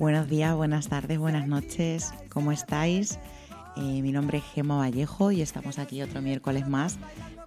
[0.00, 3.18] Buenos días, buenas tardes, buenas noches, ¿cómo estáis?
[3.76, 6.96] Eh, mi nombre es Gema Vallejo y estamos aquí otro miércoles más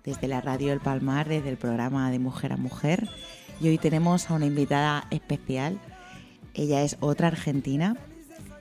[0.03, 3.10] desde la Radio El Palmar, desde el programa de Mujer a Mujer.
[3.60, 5.79] Y hoy tenemos a una invitada especial.
[6.53, 7.97] Ella es otra argentina,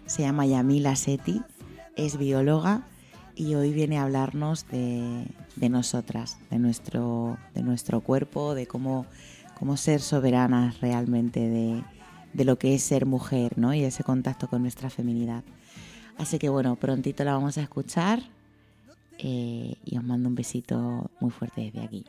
[0.06, 1.42] se llama Yamila Seti,
[1.94, 2.86] es bióloga
[3.36, 5.26] y hoy viene a hablarnos de,
[5.68, 9.04] nosotras, de nuestro, de nuestro cuerpo, de cómo,
[9.58, 11.82] cómo ser soberanas realmente de,
[12.34, 13.74] lo que es ser mujer ¿no?
[13.74, 15.44] y ese contacto con nuestra feminidad.
[16.18, 18.22] Así que bueno, prontito la vamos a escuchar
[19.18, 22.04] eh, y os mando un besito muy fuerte desde aquí.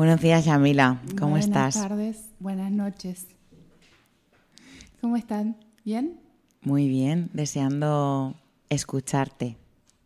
[0.00, 0.98] Buenos días, Yamila.
[1.18, 1.74] ¿Cómo estás?
[1.74, 3.26] Buenas tardes, buenas noches.
[5.02, 5.58] ¿Cómo están?
[5.84, 6.18] ¿Bien?
[6.62, 8.34] Muy bien, deseando
[8.70, 9.58] escucharte.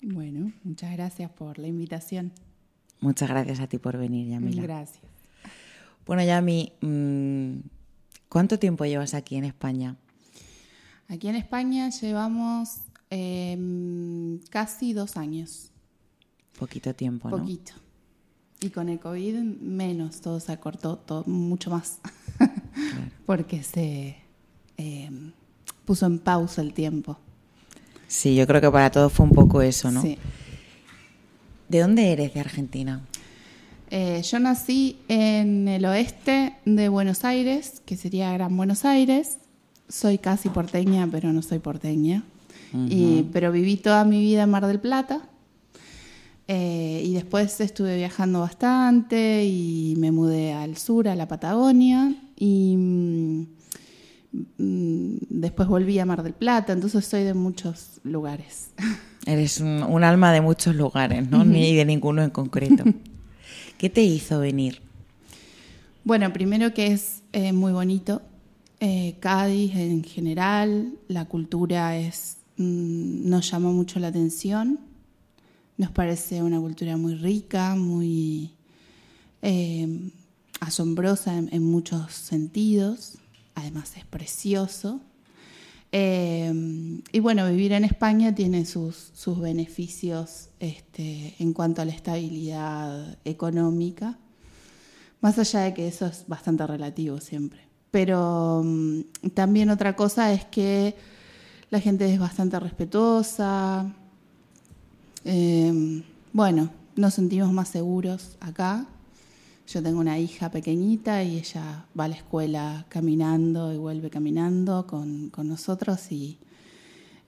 [0.03, 2.33] Bueno, muchas gracias por la invitación.
[2.99, 4.63] Muchas gracias a ti por venir, Yamila.
[4.63, 4.99] Gracias.
[6.05, 7.59] Bueno, Yami, mm,
[8.29, 9.95] ¿cuánto tiempo llevas aquí en España?
[11.07, 15.71] Aquí en España llevamos em, casi dos años.
[16.59, 17.39] Poquito tiempo, ¿no?
[17.39, 17.84] Poquito.
[18.65, 21.99] Y con el COVID menos, todo se acortó todo, mucho más,
[23.27, 24.17] porque se
[24.79, 25.11] eh,
[25.85, 27.19] puso en pausa el tiempo.
[28.09, 30.01] Sí, yo creo que para todos fue un poco eso, ¿no?
[30.01, 30.17] Sí.
[31.69, 33.03] ¿De dónde eres de Argentina?
[33.91, 39.41] Eh, yo nací en el oeste de Buenos Aires, que sería Gran Buenos Aires.
[39.91, 42.25] Soy casi porteña, pero no soy porteña.
[42.73, 45.29] y, pero viví toda mi vida en Mar del Plata.
[46.47, 52.77] Eh, y después estuve viajando bastante y me mudé al sur, a la Patagonia, y
[52.77, 53.47] mm,
[54.59, 58.71] mm, después volví a Mar del Plata, entonces soy de muchos lugares.
[59.27, 61.47] Eres un, alma de muchos lugares, ¿no?
[61.47, 62.85] Ni de ninguno en concreto.
[63.79, 64.83] ¿Qué te hizo venir?
[66.05, 68.21] Bueno, primero que es eh, muy bonito.
[68.81, 74.79] Eh, Cádiz en general, la cultura es, mm, nos llama mucho la atención
[75.77, 78.55] nos parece una cultura muy rica, muy
[79.43, 80.11] eh,
[80.61, 83.19] asombrosa en, muchos sentidos,
[83.55, 85.01] además es precioso.
[85.93, 86.53] Eh,
[87.13, 93.19] y bueno, vivir en España tiene sus, sus beneficios este, en cuanto a la estabilidad
[93.25, 94.19] económica,
[95.21, 97.61] más allá de que eso es bastante relativo siempre.
[97.91, 99.01] Pero mm,
[99.35, 100.97] también otra cosa es que
[101.71, 103.95] la gente es bastante respetuosa,
[105.25, 106.03] Em,
[106.33, 108.87] bueno, nos sentimos más seguros acá.
[109.67, 114.87] Yo tengo una hija pequeñita y ella va a la escuela caminando y vuelve caminando
[114.87, 116.39] con, nosotros y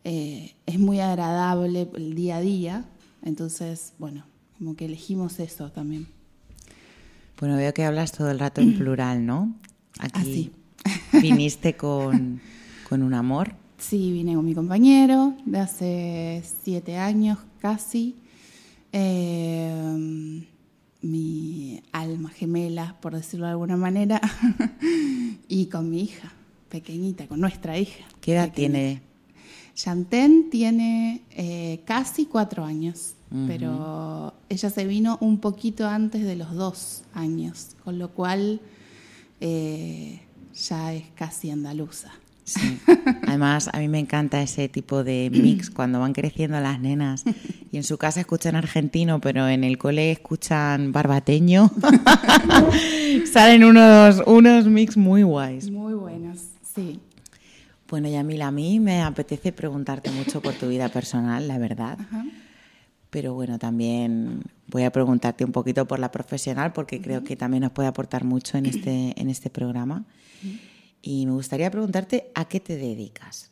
[0.05, 2.85] eh, es muy agradable el día a día.
[3.23, 4.25] Entonces, bueno,
[4.59, 6.07] como que elegimos eso también.
[7.41, 9.55] Bueno, veo que hablas todo el rato en plural, ¿no?
[9.99, 10.53] Aquí
[11.13, 12.41] viniste con,
[12.89, 13.55] con un amor.
[13.79, 18.17] Sí, vine con mi compañero de hace siete años casi.
[18.93, 20.45] Eh,
[21.03, 24.21] mi alma gemela, por decirlo de alguna manera,
[25.49, 26.33] y con mi hija
[26.69, 28.05] pequeñita, con nuestra hija.
[28.21, 29.03] ¿Qué edad tiene?
[29.75, 33.13] Chanten tiene eh, casi cuatro años,
[33.47, 38.61] pero ella se vino un poquito antes de los dos años, con lo cual
[39.41, 40.21] eh,
[40.55, 42.11] ya es casi andaluza.
[42.47, 42.79] Sí.
[43.27, 47.25] Además, a mí me encanta ese tipo de mix cuando van creciendo las nenas
[47.73, 51.73] y en su casa escuchan argentino, pero en el cole escuchan barbateño.
[53.33, 55.73] Salen unos, unos mix muy guays.
[55.73, 57.01] Muy buenos, sí.
[57.89, 61.99] Bueno, Yamila, a mí me apetece preguntarte mucho por tu vida personal, la verdad.
[63.11, 67.65] Pero bueno, también voy a preguntarte un poquito por la profesional porque creo que también
[67.65, 70.05] nos puede aportar mucho en este, en este programa
[71.07, 73.49] y me gustaría preguntarte a qué te dedicas.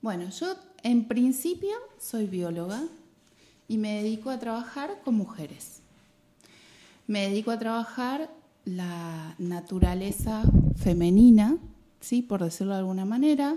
[0.00, 2.80] Bueno, yo en principio soy bióloga
[3.66, 5.80] y me dedico a trabajar con mujeres.
[7.08, 8.30] me dedico a trabajar
[8.64, 10.42] la naturaleza
[10.76, 11.56] femenina,
[12.00, 12.22] ¿sí?
[12.22, 13.56] por decirlo de alguna manera,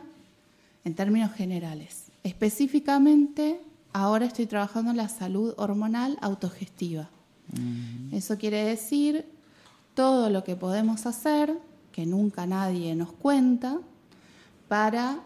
[0.83, 2.06] en términos generales.
[2.24, 3.62] Específicamente,
[3.92, 7.10] ahora estoy trabajando en la salud hormonal autogestiva.
[8.12, 9.24] Eso quiere decir
[9.94, 11.56] todo lo que podemos hacer,
[11.94, 13.78] que nunca nadie nos cuenta,
[14.68, 15.19] para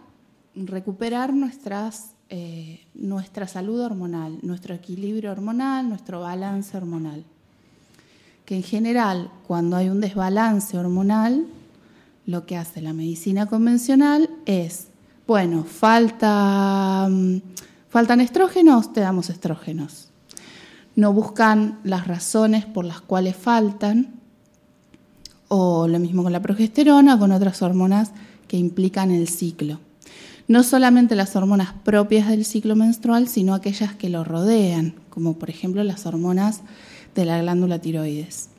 [0.53, 1.33] recuperar
[2.29, 7.23] eh, nuestra salud hormonal, nuestro equilibrio hormonal, nuestro balance hormonal.
[8.45, 11.47] Que en general, cuando hay un desbalance hormonal,
[12.25, 14.87] lo que hace la medicina convencional es,
[15.25, 17.37] bueno, falta, mm,
[17.89, 20.09] faltan estrógenos, te damos estrógenos.
[20.97, 24.16] No buscan las razones por las cuales faltan,
[25.47, 28.11] o lo mismo con la progesterona, con otras hormonas
[28.47, 29.79] que implican el ciclo
[30.47, 35.49] no solamente las hormonas propias del ciclo menstrual, sino aquellas que lo rodean, como por
[35.49, 36.61] ejemplo las hormonas
[37.15, 38.49] de la glándula tiroides.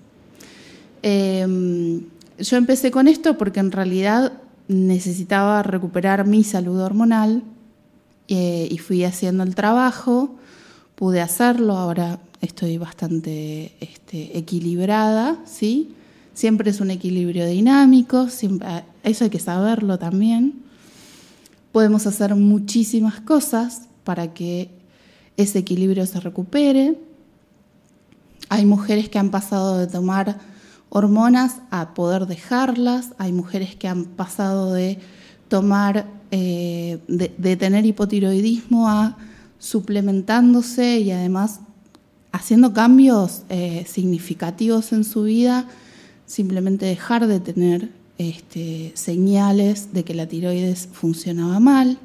[1.02, 2.02] Em,
[2.38, 4.32] yo empecé con esto porque en realidad
[4.68, 7.42] necesitaba recuperar mi salud hormonal
[8.28, 10.36] eh, y fui haciendo el trabajo,
[10.94, 15.94] pude hacerlo, ahora estoy bastante este, equilibrada, ¿sí?
[16.38, 18.28] Siempre es un equilibrio dinámico,
[19.02, 20.68] eso hay que saberlo también
[21.72, 24.68] podemos hacer muchísimas cosas para que
[25.36, 26.98] ese equilibrio se recupere.
[28.48, 30.38] Hay mujeres que han pasado de tomar
[30.88, 34.98] hormonas a poder dejarlas, hay mujeres que han pasado de
[35.48, 39.16] tomar, eh, de, tener hipotiroidismo a
[39.58, 41.60] suplementándose y además
[42.32, 45.66] haciendo cambios eh, significativos en su vida,
[46.28, 47.88] simplemente dejar de tener
[48.18, 51.98] este, señales de que la tiroides funcionaba mal.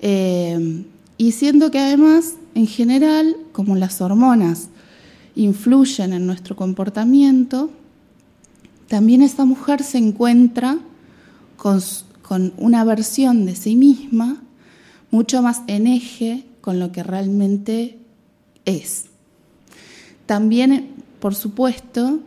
[0.00, 0.84] Eh,
[1.16, 4.68] y siendo que además, en general, como las hormonas
[5.34, 7.70] influyen en nuestro comportamiento,
[8.86, 10.78] también esta mujer se encuentra
[11.56, 11.80] con,
[12.22, 14.42] con una versión de sí misma
[15.10, 17.98] mucho más en eje con lo que realmente
[18.66, 19.06] es.
[20.26, 20.90] También,
[21.20, 22.20] por supuesto,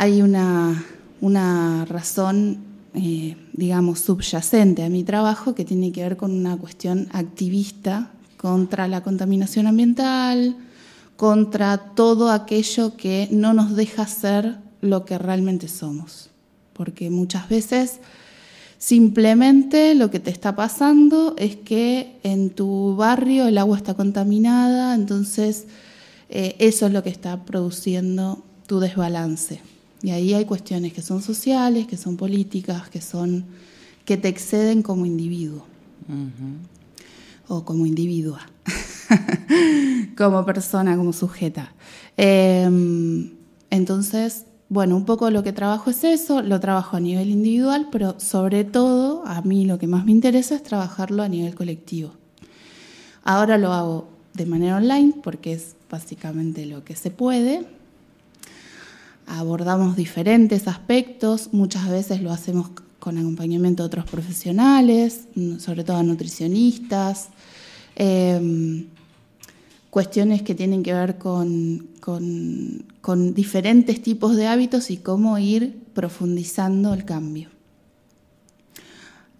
[0.00, 0.82] hay una
[1.20, 2.58] una razón,
[2.94, 8.88] eh, digamos, subyacente a mi trabajo que tiene que ver con una cuestión activista contra
[8.88, 10.56] la contaminación ambiental,
[11.16, 16.30] contra todo aquello que no nos deja ser lo que realmente somos.
[16.72, 18.00] Porque muchas veces
[18.78, 24.94] simplemente lo que te está pasando es que en tu barrio el agua está contaminada,
[24.94, 25.66] entonces
[26.30, 29.60] eh, eso es lo que está produciendo tu desbalance.
[30.02, 33.44] Y ahí hay cuestiones que son sociales, que son políticas, que son
[34.04, 35.64] que te exceden como individuo
[37.46, 38.40] o como individua,
[40.16, 41.72] como persona, como sujeta.
[42.16, 43.30] Em,
[43.70, 48.18] entonces, bueno, un poco lo que trabajo es eso, lo trabajo a nivel individual, pero
[48.18, 52.12] sobre todo a mí lo que más me interesa es trabajarlo a nivel colectivo.
[53.22, 57.66] Ahora lo hago de manera online porque es básicamente lo que se puede,
[59.30, 65.28] abordamos diferentes aspectos, muchas veces lo hacemos con acompañamiento de otros profesionales,
[65.58, 67.28] sobre todo nutricionistas,
[67.94, 68.86] em,
[69.88, 76.92] cuestiones que tienen que ver con, con, diferentes tipos de hábitos y cómo ir profundizando
[76.94, 77.48] el cambio.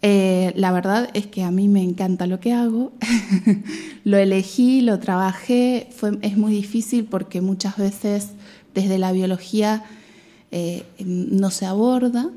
[0.02, 2.92] Eh, la verdad es que a mí me encanta lo que hago,
[4.04, 5.90] lo elegí, lo trabajé,
[6.22, 8.30] es muy difícil porque muchas veces
[8.74, 9.84] desde la biología
[10.50, 12.30] eh, no se aborda,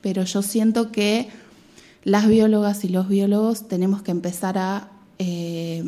[0.00, 1.28] pero yo siento que
[2.04, 4.88] las biólogas y los biólogos tenemos que empezar a
[5.18, 5.84] eh,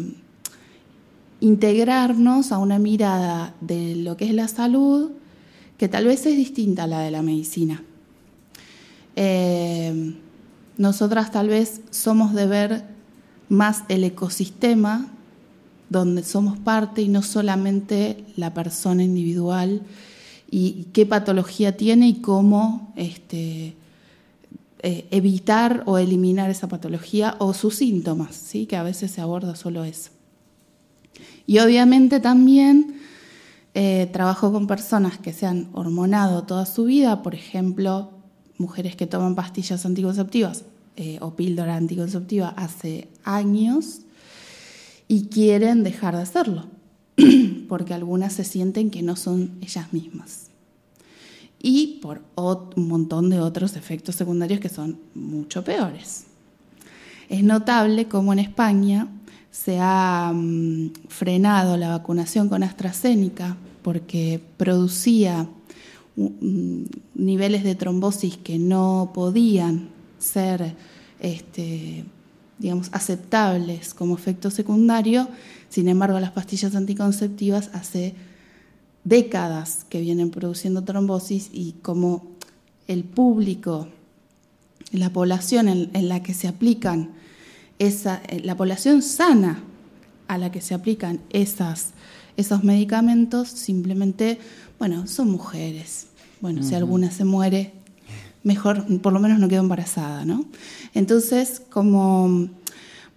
[1.41, 5.13] integrarnos a una mirada de lo que es la salud
[5.79, 7.83] que tal vez es distinta a la de la medicina.
[9.17, 10.15] Eh,
[10.77, 12.85] nosotras tal vez somos de ver
[13.49, 15.09] más el ecosistema
[15.91, 19.83] donde somos parte y no solamente la persona individual
[20.51, 23.75] y qué patología tiene y cómo este,
[24.83, 28.67] eh, evitar o eliminar esa patología o sus síntomas, ¿sí?
[28.67, 30.11] que a veces se aborda solo eso.
[31.47, 33.01] Y obviamente también
[33.75, 38.13] eh, trabajo con personas que se han hormonado toda su vida, por ejemplo,
[38.59, 40.65] mujeres que toman pastillas anticonceptivas
[40.97, 44.03] eh, o píldora anticonceptiva hace años
[45.11, 46.67] y quieren dejar de hacerlo,
[47.69, 50.51] porque algunas se sienten que no son ellas mismas.
[51.61, 52.23] Y por
[52.77, 56.27] un montón de otros efectos secundarios que son mucho peores.
[57.29, 59.09] Es notable cómo en España
[59.51, 65.49] se ha mm, frenado la vacunación con AstraZeneca porque producía
[66.15, 66.85] mm,
[67.17, 69.89] niveles de trombosis que no podían
[70.21, 70.77] ser
[71.19, 72.05] este,
[72.61, 75.29] digamos, aceptables como efecto secundario.
[75.71, 78.15] Sin embargo, las pastillas anticonceptivas hace
[79.03, 82.27] décadas que vienen produciendo trombosis y como
[82.87, 83.89] el público,
[84.93, 87.11] la población en, la que se aplican,
[87.79, 89.63] esa, eh, la población sana
[90.29, 91.91] a la que se aplican esas,
[92.37, 94.39] esos medicamentos, simplemente,
[94.79, 96.09] bueno, son mujeres.
[96.41, 97.73] Bueno, si alguna se muere,
[98.43, 100.45] mejor, por lo menos no quedo embarazada, ¿no?
[100.95, 102.49] Entonces, como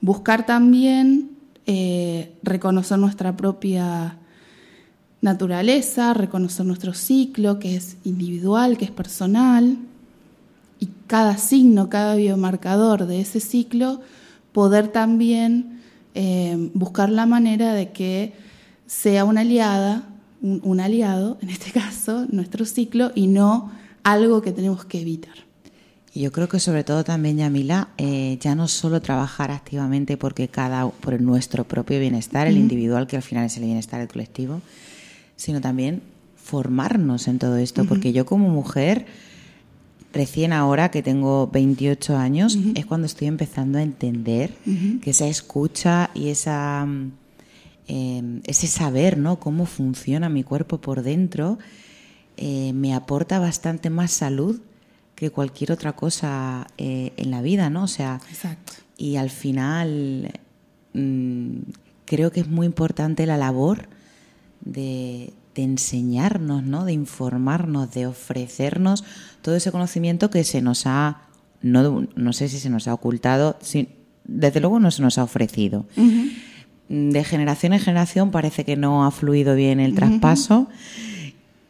[0.02, 1.32] buscar también
[1.66, 4.18] eh, reconocer nuestra propia
[5.22, 9.78] naturaleza, reconocer nuestro ciclo, que es individual, que es personal,
[10.80, 14.02] y cada signo, cada biomarcador de ese ciclo,
[14.52, 15.80] poder también
[16.14, 18.34] eh, buscar la manera de que
[18.86, 20.10] sea una aliada,
[20.42, 23.72] un aliado, en este caso, nuestro ciclo, y no
[24.04, 25.36] algo que tenemos que evitar.
[26.16, 30.88] Yo creo que sobre todo también, Yamila, eh, ya no solo trabajar activamente porque cada,
[30.88, 34.62] por nuestro propio bienestar, el individual, que al final es el bienestar del colectivo,
[35.36, 36.04] sino también
[36.36, 39.08] formarnos en todo esto, porque yo como mujer,
[40.12, 44.52] recién ahora que tengo 28 años, es cuando estoy empezando a entender
[45.02, 46.86] que esa escucha y esa,
[47.88, 49.40] em, ese saber, ¿no?
[49.40, 51.58] Cómo funciona mi cuerpo por dentro,
[52.38, 54.60] eh, me aporta bastante más salud
[55.16, 57.84] que cualquier otra cosa eh, en la vida, ¿no?
[57.84, 58.20] O sea,
[58.98, 60.32] y al final
[60.94, 61.58] mm,
[62.06, 63.88] creo que es muy importante la labor
[64.62, 66.84] de, enseñarnos, ¿no?
[66.84, 69.04] De informarnos, de ofrecernos
[69.44, 71.22] todo ese conocimiento que se nos ha,
[71.62, 73.58] no, no sé si se nos ha ocultado,
[74.24, 75.86] desde luego no se nos ha ofrecido.
[76.90, 80.68] De generación en generación parece que no ha fluido bien el traspaso.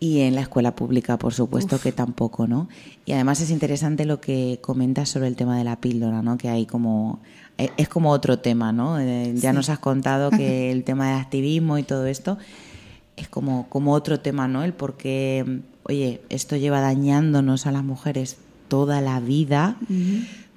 [0.04, 2.68] Y en la escuela pública, por supuesto que tampoco, ¿no?
[3.06, 6.38] Y además es interesante lo que comentas sobre el tema de la píldora, ¿no?
[6.38, 7.22] Que hay como
[7.58, 9.00] eh, es como otro tema, ¿no?
[9.00, 12.38] Eh, ya nos has contado que el tema del activismo y todo esto
[13.16, 14.66] es como, como otro tema, ¿no?
[14.66, 18.36] El por qué, oye, esto lleva dañándonos a las mujeres
[18.68, 19.78] toda la vida,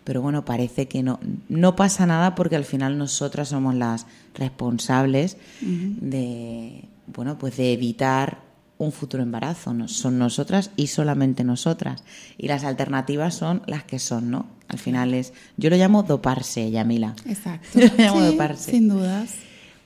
[0.03, 5.37] pero bueno, parece que no, no pasa nada porque al final nosotras somos las responsables
[5.61, 8.46] de, bueno, pues de evitar
[8.79, 9.75] un futuro embarazo.
[9.89, 12.05] Son nosotras y solamente nosotras.
[12.39, 14.47] Y las alternativas son las que son, ¿no?
[14.69, 15.33] Al final es.
[15.57, 17.15] Yo lo llamo doparse, Yamila.
[17.27, 17.69] Exacto.
[17.81, 18.73] lo llamo doparse.
[18.73, 19.35] Sin dudas.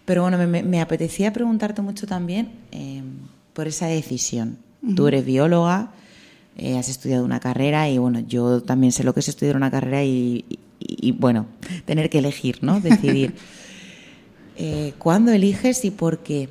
[0.04, 3.02] Pero bueno, me, apetecía preguntarte mucho también eh,
[3.52, 4.58] por esa decisión.
[4.96, 5.92] Tú eres bióloga,
[6.56, 9.70] eh, has estudiado una carrera y bueno, yo también sé lo que es estudiar una
[9.70, 10.44] carrera y,
[11.18, 11.46] bueno,
[11.84, 12.80] tener que elegir, ¿no?
[12.80, 13.34] Decidir.
[14.56, 16.48] eh, ¿Cuándo eliges y por qué?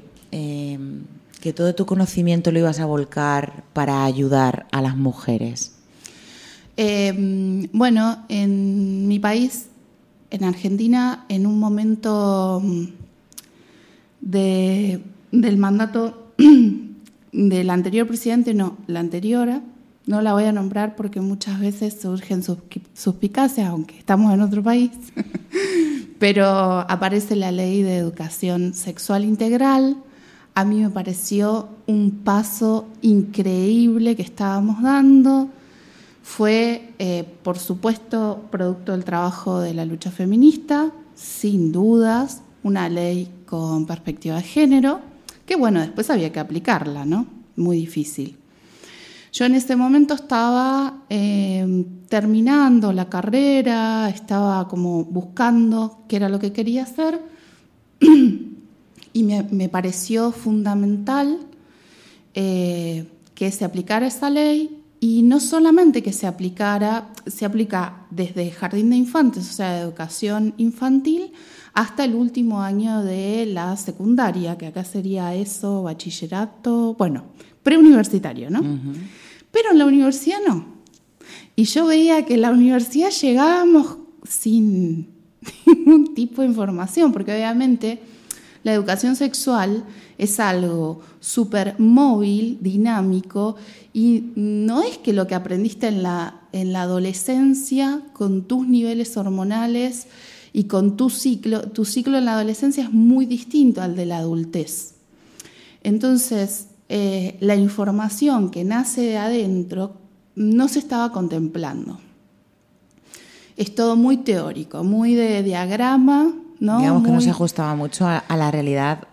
[1.39, 5.74] Que todo tu conocimiento lo ibas a volcar para ayudar a las mujeres?
[6.77, 9.67] Eh, bueno, en mi país,
[10.31, 12.84] en Argentina, en un momento mm,
[14.22, 16.34] de, del mandato
[17.31, 19.62] del anterior presidente, no, la anterior,
[20.05, 22.43] no la voy a nombrar porque muchas veces surgen
[22.93, 24.91] suspicacias, aunque estamos en otro país,
[26.19, 29.98] pero aparece la ley de educación sexual integral,
[30.59, 35.47] a mí me pareció un paso increíble que estábamos dando.
[36.21, 43.31] Fue, eh, por supuesto, producto del trabajo de la lucha feminista, sin dudas, una ley
[43.45, 44.99] con perspectiva de género,
[45.45, 47.25] que bueno, después había que aplicarla, ¿no?
[47.55, 48.35] Muy difícil.
[49.31, 56.37] Yo en ese momento estaba eh, terminando la carrera, estaba como buscando qué era lo
[56.37, 57.21] que quería hacer.
[59.13, 61.39] y me, pareció fundamental
[62.33, 68.51] eh, que se aplicara esa ley y no solamente que se aplicara, se aplica desde
[68.51, 71.31] jardín de infantes, o sea, educación infantil,
[71.73, 77.25] hasta el último año de la secundaria, que acá sería eso, bachillerato, bueno,
[77.63, 78.61] preuniversitario, ¿no?
[79.51, 80.65] Pero en la universidad no.
[81.55, 83.97] Y yo veía que en la universidad llegábamos
[84.27, 85.07] sin
[85.65, 88.01] ningún tipo de información, porque obviamente
[88.69, 89.83] la educación sexual
[90.19, 93.55] es algo súper móvil, dinámico,
[93.93, 99.17] y no es que lo que aprendiste en la, en la adolescencia con tus niveles
[99.17, 100.05] hormonales
[100.53, 104.19] y con tu ciclo, tu ciclo en la adolescencia es muy distinto al de la
[104.19, 104.93] adultez.
[105.81, 109.93] Entonces, eh, la información que nace de adentro
[110.35, 111.99] no se estaba contemplando.
[113.57, 118.51] Es todo muy teórico, muy de diagrama, Digamos que no se ajustaba mucho a, la
[118.51, 119.07] realidad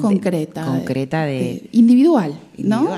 [0.00, 0.64] concreta.
[0.64, 2.88] concreta de, individual, ¿no?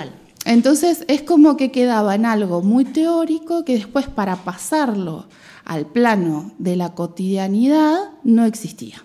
[0.45, 5.27] Entonces es como que quedaba en algo muy teórico que después para pasarlo
[5.65, 9.05] al plano de la cotidianidad no existía.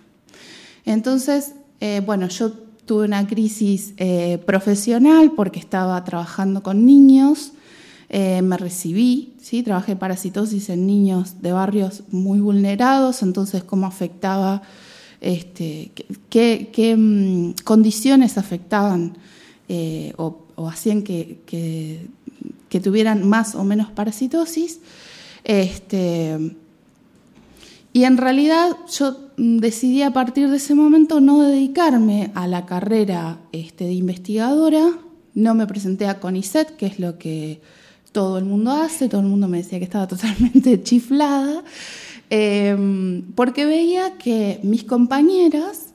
[0.86, 7.52] Entonces, eh, bueno, yo tuve una crisis eh, profesional porque estaba trabajando con niños,
[8.10, 9.64] eh, me recibí, ¿sí?
[9.64, 14.62] trabajé parasitosis en niños de barrios muy vulnerados, entonces cómo afectaba,
[15.22, 15.92] este,
[16.30, 19.18] qué, mm, condiciones afectaban
[20.18, 24.82] o, hacían que, que, tuvieran más o menos parasitosis.
[25.46, 26.38] Este,
[27.96, 32.66] y en realidad yo mm, decidí a partir de ese momento no dedicarme a la
[32.66, 34.92] carrera este, de investigadora,
[35.34, 37.62] no me presenté a CONICET, que es lo que
[38.16, 41.64] todo el mundo hace, todo el mundo me decía que estaba totalmente chiflada,
[42.30, 45.88] em, porque veía que mis compañeras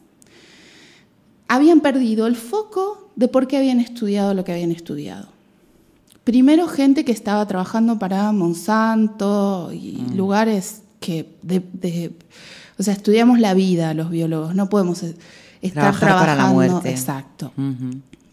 [1.48, 5.28] habían perdido el foco de por qué habían estudiado lo que habían estudiado.
[6.22, 10.14] Primero gente que estaba trabajando para Monsanto y mm.
[10.14, 12.12] lugares que de,
[12.78, 15.02] o sea, estudiamos la vida los biólogos, no podemos
[15.62, 16.90] estar trabajando para la muerte.
[16.90, 17.50] Exacto.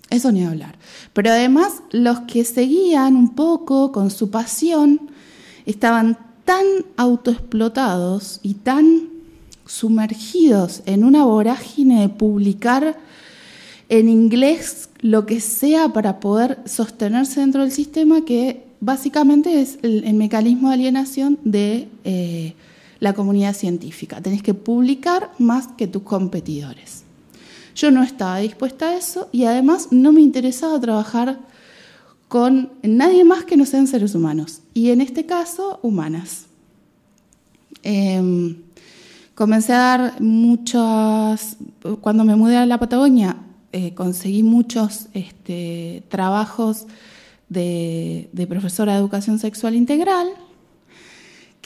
[0.10, 0.78] Eso ni hablar.
[1.14, 5.12] Pero además los que seguían un poco con su pasión
[5.66, 9.10] estaban tan autoexplotados y tan
[9.66, 12.98] sumergidos en una vorágine de publicar
[13.90, 20.14] en inglés lo que sea para poder sostenerse dentro del sistema que básicamente es el,
[20.14, 22.54] mecanismo de alienación de eh,
[23.00, 24.22] la comunidad científica.
[24.22, 27.04] Tenés que publicar más que tus competidores.
[27.78, 31.38] Yo no estaba dispuesta a eso y además no me interesaba trabajar
[32.28, 36.48] con nadie más que no sean seres humanos y en este caso humanas.
[37.84, 38.56] Em,
[39.36, 41.58] comencé a dar muchas,
[42.02, 43.38] cuando me mudé a la Patagonia,
[43.72, 46.88] eh, conseguí muchos este, trabajos
[47.48, 50.28] de, profesora de educación sexual integral,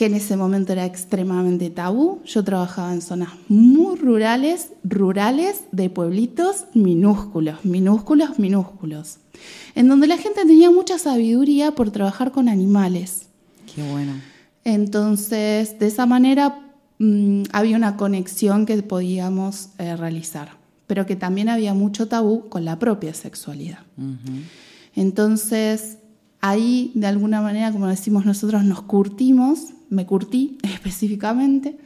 [0.02, 2.22] que en ese momento era extremadamente tabú.
[2.26, 9.20] Yo trabajaba en zonas muy rurales, rurales de pueblitos minúsculos, minúsculos, minúsculos,
[9.76, 13.28] en donde la gente tenía mucha sabiduría por trabajar con animales.
[13.76, 14.14] Qué bueno.
[14.64, 16.60] Entonces, de esa manera
[16.98, 22.66] mm, había una conexión que podíamos eh, realizar, pero que también había mucho tabú con
[22.66, 23.82] la propia sexualidad.
[24.96, 26.00] Entonces,
[26.40, 31.77] ahí de alguna manera, como decimos nosotros, nos curtimos, me curtí específicamente,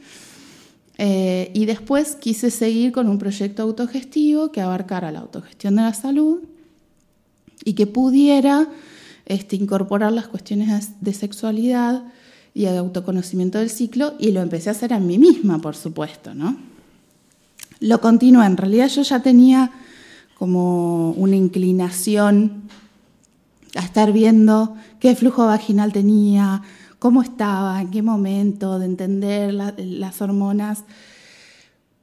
[0.98, 5.92] eh, y después quise seguir con un proyecto autogestivo que abarcara la autogestión de la
[5.92, 6.40] salud
[7.62, 8.66] y que pudiera
[9.26, 12.04] este, incorporar las cuestiones de sexualidad
[12.54, 16.34] y de autoconocimiento del ciclo, y lo empecé a hacer a mí misma, por supuesto,
[16.34, 16.56] ¿no?
[17.80, 19.70] Lo continué, en realidad yo ya tenía
[20.38, 22.62] como una inclinación
[23.74, 26.62] a estar viendo qué flujo vaginal tenía,
[26.98, 30.84] cómo estaba, en qué momento, de entender las hormonas,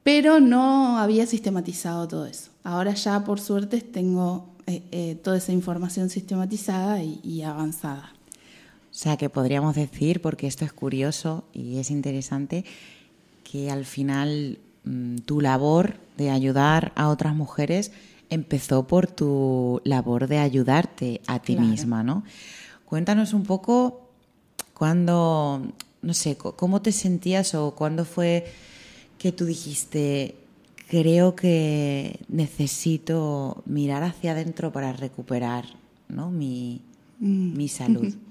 [0.02, 2.50] pero no había sistematizado todo eso.
[2.62, 8.12] Ahora ya, por suerte, tengo eh, eh, toda esa información sistematizada y, avanzada.
[8.90, 12.64] O sea, que podríamos decir, porque esto es curioso y es interesante,
[13.42, 17.92] que al final mm, tu labor de ayudar a otras mujeres
[18.30, 22.24] empezó por tu labor de ayudarte a ti misma, ¿no?
[22.86, 24.03] Cuéntanos un poco
[24.74, 25.62] cuándo,
[26.02, 28.44] no sé, cómo te sentías o cuándo fue
[29.18, 30.34] que tú dijiste,
[30.88, 35.64] creo que necesito mirar hacia adentro para recuperar
[36.08, 36.30] ¿no?
[36.30, 36.82] mi,
[37.20, 37.56] mm.
[37.56, 38.14] mi salud.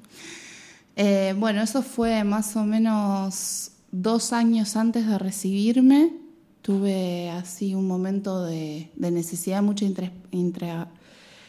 [0.95, 6.11] Eh, bueno, eso fue más o menos dos años antes de recibirme
[6.63, 9.85] tuve así un momento de, necesidad, mucha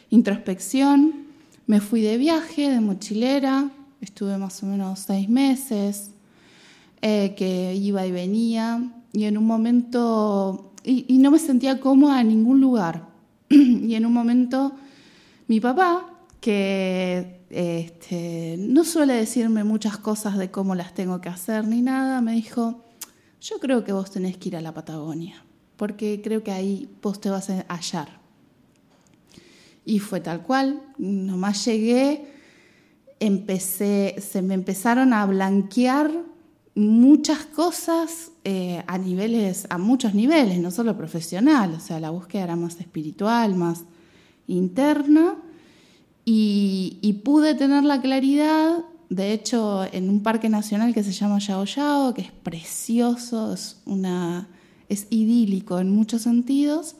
[0.09, 1.25] introspección.
[1.65, 3.71] Me fui de viaje, de mochilera,
[4.05, 6.11] estuve más o menos seis meses,
[7.01, 12.29] eh, que iba y venía, y en un momento, y, no me sentía cómoda en
[12.29, 13.07] ningún lugar.
[13.49, 14.73] y en un momento,
[15.47, 21.67] mi papá, que este, no suele decirme muchas cosas de cómo las tengo que hacer
[21.67, 22.83] ni nada, me dijo,
[23.41, 25.43] yo creo que vos tenés que ir a la Patagonia,
[25.77, 28.19] porque creo que ahí vos te vas a hallar.
[29.85, 32.34] Y fue tal cual, nomás llegué,
[33.19, 36.11] empecé, se me empezaron a blanquear
[36.75, 42.43] muchas cosas eh, a niveles, a muchos niveles, no solo profesional, o sea, la búsqueda
[42.43, 43.83] era más espiritual, más
[44.47, 45.35] interna,
[46.27, 51.63] y, pude tener la claridad de hecho, en un parque nacional que se llama Yao
[51.65, 54.47] Yao, que es precioso, es, una,
[54.89, 56.95] es idílico en muchos sentidos,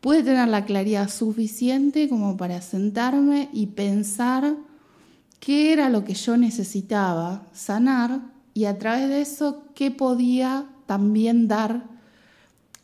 [0.00, 4.56] pude tener la claridad suficiente como para sentarme y pensar
[5.40, 8.20] qué era lo que yo necesitaba sanar
[8.54, 11.84] y a través de eso qué podía también dar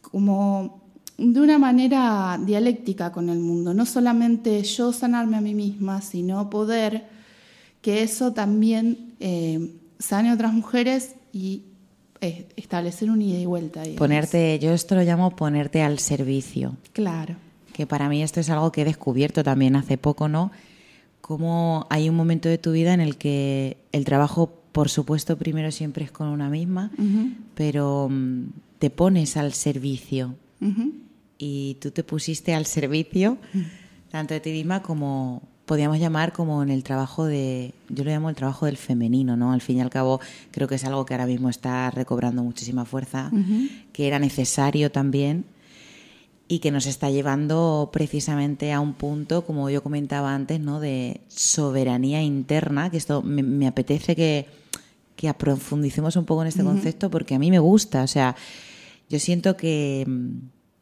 [0.00, 0.82] como
[1.16, 6.50] de una manera dialéctica con el mundo, no solamente yo sanarme a mí misma, sino
[6.50, 7.06] poder
[7.80, 11.62] que eso también eh, sane a otras mujeres y
[12.56, 13.82] establecer un ida y vuelta.
[13.96, 16.76] Ponerte, yo esto lo llamo ponerte al servicio.
[16.92, 17.34] Claro.
[17.72, 20.52] Que para mí esto es algo que he descubierto también hace poco, ¿no?
[21.32, 25.72] Cómo hay un momento de tu vida en el que el trabajo, por supuesto, primero
[25.72, 26.90] siempre es con una misma,
[27.54, 30.34] pero mm, te pones al servicio.
[31.38, 33.38] Y tú te pusiste al servicio
[34.10, 38.28] tanto de ti misma como podríamos llamar como en el trabajo de, yo lo llamo
[38.28, 39.54] el trabajo del femenino, ¿no?
[39.54, 42.84] Al fin y al cabo creo que es algo que ahora mismo está recobrando muchísima
[42.84, 43.30] fuerza,
[43.94, 45.46] que era necesario también
[46.52, 50.80] y que nos está llevando precisamente a un punto, como yo comentaba antes, ¿no?
[50.80, 54.46] De soberanía interna, que esto me, apetece que,
[55.16, 58.36] que profundicemos un poco en este concepto porque a mí me gusta, o sea,
[59.08, 60.06] yo siento que,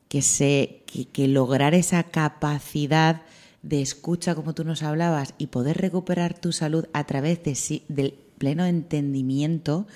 [0.09, 3.23] que, sé, que lograr esa capacidad
[3.63, 8.15] de escucha, como tú nos hablabas, y poder recuperar tu salud a través de, del
[8.39, 9.87] pleno entendimiento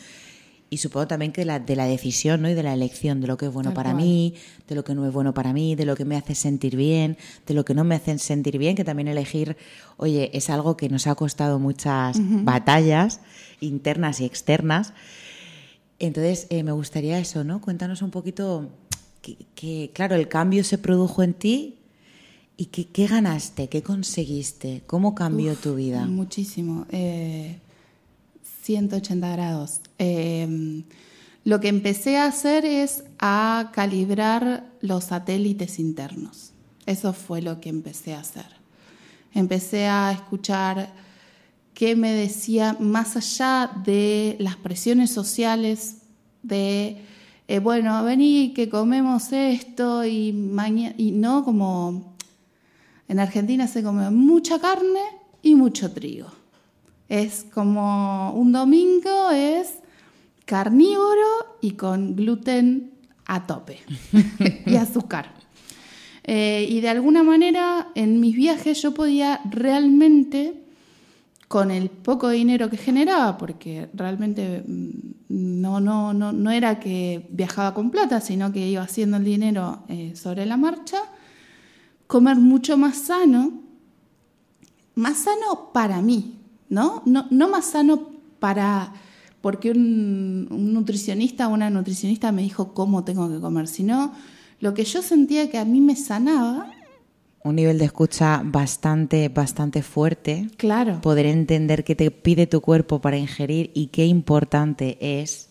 [0.74, 2.50] y supongo también que la, de la decisión ¿no?
[2.50, 4.34] y de la elección de lo que es bueno para mí,
[4.66, 7.16] de lo que no es bueno para mí, de lo que me hace sentir bien,
[7.46, 9.56] de lo que no me hace sentir bien, que también elegir,
[9.98, 13.20] oye, es algo que nos ha costado muchas batallas
[13.60, 14.94] internas y externas.
[16.00, 17.60] Entonces, eh, me gustaría eso, ¿no?
[17.60, 18.70] Cuéntanos un poquito
[19.54, 21.78] que, claro, el cambio se produjo en ti
[22.56, 23.68] ¿Y qué, ganaste?
[23.68, 24.82] ¿Qué conseguiste?
[24.86, 26.06] ¿Cómo cambió tu vida?
[26.06, 26.86] Muchísimo.
[28.64, 29.80] 180 eh, grados.
[29.98, 30.84] Eh,
[31.44, 36.52] lo que empecé a hacer es a calibrar los satélites internos.
[36.86, 38.46] Eso fue lo que empecé a hacer.
[39.34, 40.92] Empecé a escuchar
[41.74, 45.96] qué me decía más allá de las presiones sociales
[46.42, 47.02] de,
[47.48, 52.14] eh, bueno, vení que comemos esto y mañana, y no como
[53.08, 55.00] en Argentina se come mucha carne
[55.42, 56.43] y mucho trigo.
[57.08, 59.78] Es como un domingo es
[60.44, 62.92] carnívoro y con gluten
[63.26, 63.80] a tope
[64.66, 65.32] y azúcar.
[66.22, 70.62] Eh, y de alguna manera en mis viajes yo podía realmente,
[71.48, 77.26] con el poco dinero que generaba, porque realmente mm, no, no, no, no era que
[77.30, 80.98] viajaba con plata, sino que iba haciendo el dinero eh, sobre la marcha,
[82.06, 83.62] comer mucho más sano,
[84.94, 86.33] más sano para mí,
[86.68, 87.02] ¿no?
[87.06, 88.92] No, no más sano para
[89.44, 94.14] porque un, nutricionista o una nutricionista me dijo cómo tengo que comer, sino
[94.60, 96.72] lo que yo sentía que a mí me sanaba.
[97.42, 100.48] Un nivel de escucha bastante, bastante fuerte.
[100.56, 101.02] Claro.
[101.02, 105.50] Poder entender qué te pide tu cuerpo para ingerir y qué importante es.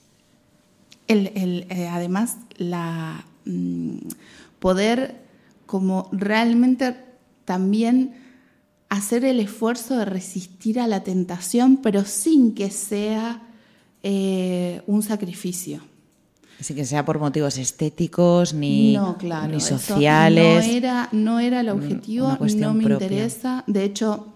[1.08, 3.98] El, el, eh, además, la mm,
[4.58, 5.22] poder
[5.68, 6.96] como realmente
[7.46, 8.23] también
[8.94, 13.42] hacer el esfuerzo de resistir a la tentación, pero sin que sea
[14.04, 15.82] eh, un sacrificio.
[16.60, 18.96] Sin que sea por motivos estéticos ni,
[19.50, 20.68] ni sociales.
[20.68, 23.64] No era, no era el objetivo, no me interesa.
[23.66, 24.28] De hecho,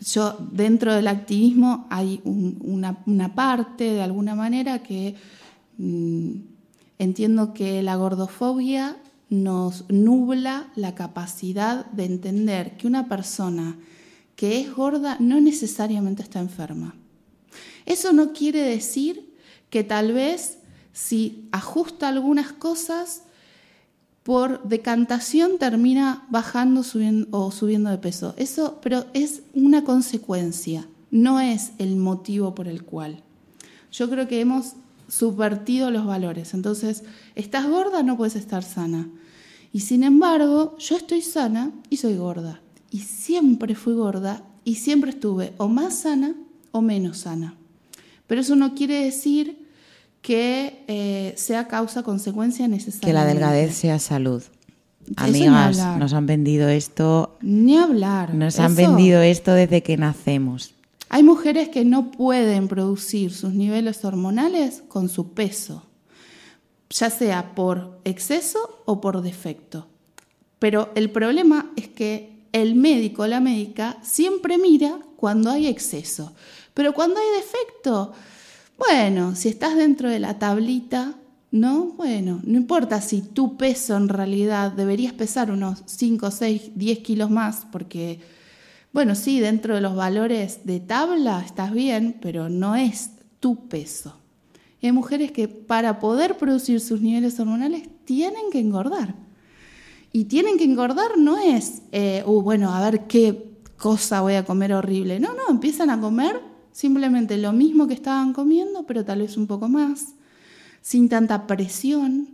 [0.00, 5.16] yo dentro del activismo hay una, parte, de alguna manera, que
[5.76, 6.30] mm,
[6.98, 8.96] entiendo que la gordofobia
[9.30, 13.78] nos nubla la capacidad de entender que una persona
[14.36, 16.94] que es gorda no necesariamente está enferma.
[17.86, 19.34] Eso no quiere decir
[19.70, 20.58] que tal vez
[20.92, 23.22] si ajusta algunas cosas,
[24.22, 26.82] por decantación termina bajando
[27.30, 28.34] o subiendo de peso.
[28.38, 33.22] Eso, pero es una consecuencia, no es el motivo por el cual.
[33.92, 34.74] Yo creo que hemos
[35.08, 36.54] subvertido los valores.
[36.54, 39.08] Entonces, estás gorda, no puedes estar sana.
[39.72, 42.60] Y sin embargo, yo estoy sana y soy gorda.
[42.90, 46.34] Y siempre fui gorda y siempre estuve o más sana
[46.70, 47.54] o menos sana.
[48.26, 49.66] Pero eso no quiere decir
[50.22, 53.06] que eh, sea causa-consecuencia necesaria.
[53.06, 54.42] Que la delgadez sea salud.
[55.16, 57.36] Amigas, nos han vendido esto.
[57.42, 58.34] Ni hablar.
[58.34, 60.73] Nos han vendido esto desde que nacemos.
[61.08, 65.82] Hay mujeres que no pueden producir sus niveles hormonales con su peso,
[66.90, 69.86] ya sea por exceso o por defecto.
[70.58, 76.32] Pero el problema es que el médico o la médica siempre mira cuando hay exceso.
[76.72, 78.12] Pero cuando hay defecto,
[78.78, 81.14] bueno, si estás dentro de la tablita,
[81.50, 81.92] ¿no?
[81.96, 87.30] Bueno, no importa si tu peso en realidad deberías pesar unos 5, 6, 10 kilos
[87.30, 88.20] más, porque,
[88.94, 94.16] bueno, sí, dentro de los valores de tabla estás bien, pero no es tu peso.
[94.80, 99.16] hay mujeres que para poder producir sus niveles hormonales tienen que engordar.
[100.12, 104.44] Y tienen que engordar no es, eh, uh, bueno, a ver qué cosa voy a
[104.44, 105.18] comer horrible.
[105.18, 109.48] No, no, empiezan a comer simplemente lo mismo que estaban comiendo, pero tal vez un
[109.48, 110.14] poco más,
[110.82, 112.28] sin tanta presión,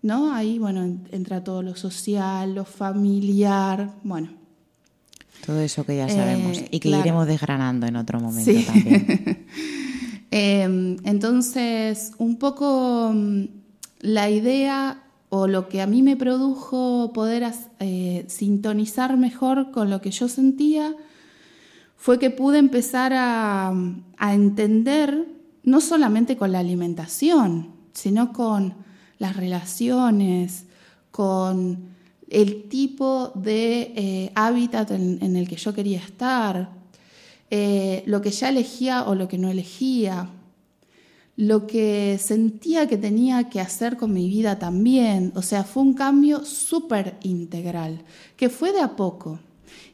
[0.00, 0.32] ¿no?
[0.32, 4.43] Ahí, bueno, entra todo lo social, lo familiar, bueno.
[5.44, 9.46] Todo eso que ya sabemos eh, y que iremos desgranando en otro momento también.
[10.36, 13.44] Em, entonces, un poco mm,
[14.00, 20.00] la idea o lo que a mí me produjo poder eh, sintonizar mejor con lo
[20.00, 20.96] que yo sentía
[21.96, 23.72] fue que pude empezar a,
[24.20, 25.26] entender,
[25.62, 28.74] no solamente con la alimentación, sino con
[29.18, 30.66] las relaciones,
[31.10, 31.93] con
[32.28, 36.70] el tipo de eh, hábitat en, el que yo quería estar,
[37.50, 40.30] eh, lo que ya elegía o lo que no elegía,
[41.36, 45.32] lo que sentía que tenía que hacer con mi vida también.
[45.34, 48.02] O sea, fue un cambio súper integral,
[48.36, 49.40] que fue de a poco.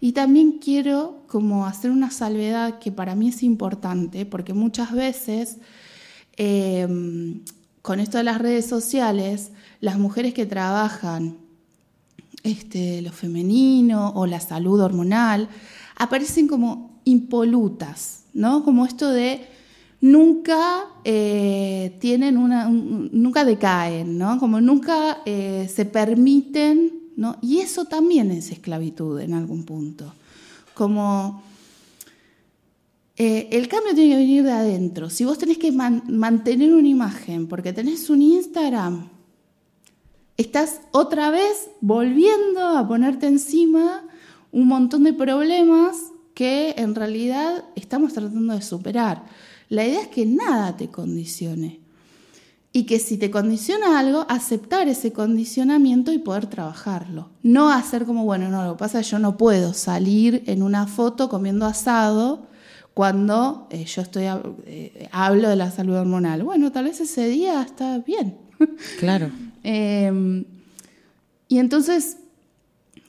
[0.00, 5.58] Y también quiero como hacer una salvedad que para mí es importante, porque muchas veces
[6.36, 7.42] em,
[7.82, 11.38] con esto de las redes sociales, las mujeres que trabajan
[12.42, 15.48] este, lo femenino o la salud hormonal
[15.96, 18.64] aparecen como impolutas, ¿no?
[18.64, 19.46] Como esto de
[20.00, 24.38] nunca eh, tienen una, nunca decaen, ¿no?
[24.38, 27.36] Como nunca eh, se permiten, ¿no?
[27.42, 30.14] Y eso también es esclavitud en algún punto.
[30.74, 31.42] Como
[33.16, 35.10] eh, el cambio tiene que venir de adentro.
[35.10, 39.08] Si vos tenés que mantener una imagen porque tenés un Instagram,
[40.40, 44.04] estás otra vez volviendo a ponerte encima
[44.52, 45.96] un montón de problemas
[46.34, 49.24] que en realidad estamos tratando de superar.
[49.68, 51.80] La idea es que nada te condicione.
[52.72, 57.30] Y que si te condiciona algo, aceptar ese condicionamiento y poder trabajarlo.
[57.42, 60.62] No hacer como, bueno, no, lo que pasa es que yo no puedo salir en
[60.62, 62.46] una foto comiendo asado
[62.94, 64.24] cuando eh, yo estoy
[64.64, 66.44] eh, hablo de la salud hormonal.
[66.44, 68.38] Bueno, tal vez ese día está bien.
[68.98, 69.30] Claro.
[69.62, 70.44] Em,
[71.48, 72.18] y entonces,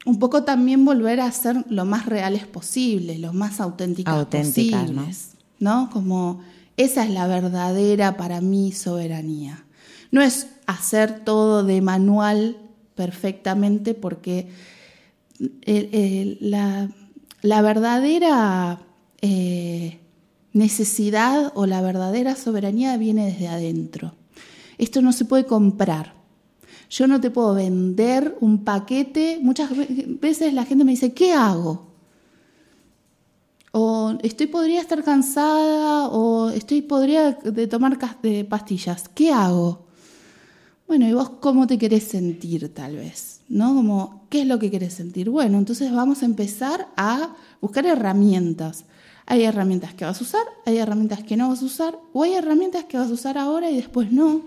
[0.06, 5.32] un poco también volver a ser lo más reales posible, lo más auténticas, auténticas posibles.
[5.60, 5.90] ¿no?
[5.92, 6.42] Como
[6.76, 9.64] esa es la verdadera para mí soberanía.
[10.10, 12.58] No es hacer todo de manual
[12.96, 14.50] perfectamente porque
[16.42, 16.90] la,
[17.44, 18.82] verdadera
[19.22, 20.00] eh,
[20.54, 24.16] necesidad o la verdadera soberanía viene desde adentro.
[24.78, 26.21] Esto no se puede comprar.
[26.92, 29.40] Yo no te puedo vender un paquete.
[29.42, 29.72] Muchas
[30.20, 31.92] veces la gente me dice, ¿qué hago?
[33.72, 39.10] o estoy podría estar cansada o estoy podría de tomar de pastillas.
[39.10, 39.88] ¿Qué hago?
[40.88, 43.40] Bueno, ¿y vos cómo te querés sentir tal vez?
[43.48, 43.74] ¿No?
[43.74, 45.30] Como, ¿qué es lo que querés sentir?
[45.30, 48.84] Bueno, entonces vamos a empezar a buscar herramientas.
[49.26, 52.34] Hay herramientas que vas a usar, hay herramientas que no vas a usar, o hay
[52.34, 54.42] herramientas que vas a usar ahora y después no.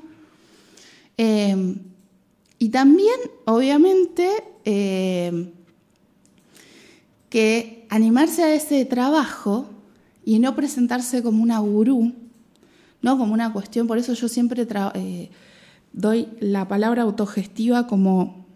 [1.16, 1.78] Em,
[2.64, 4.26] y también, obviamente,
[4.64, 5.50] em,
[7.28, 9.66] que animarse a ese trabajo
[10.24, 12.14] y no presentarse como una gurú,
[13.02, 13.18] ¿no?
[13.18, 15.28] como una cuestión, por eso yo siempre eh,
[15.92, 18.46] doy la palabra autogestiva como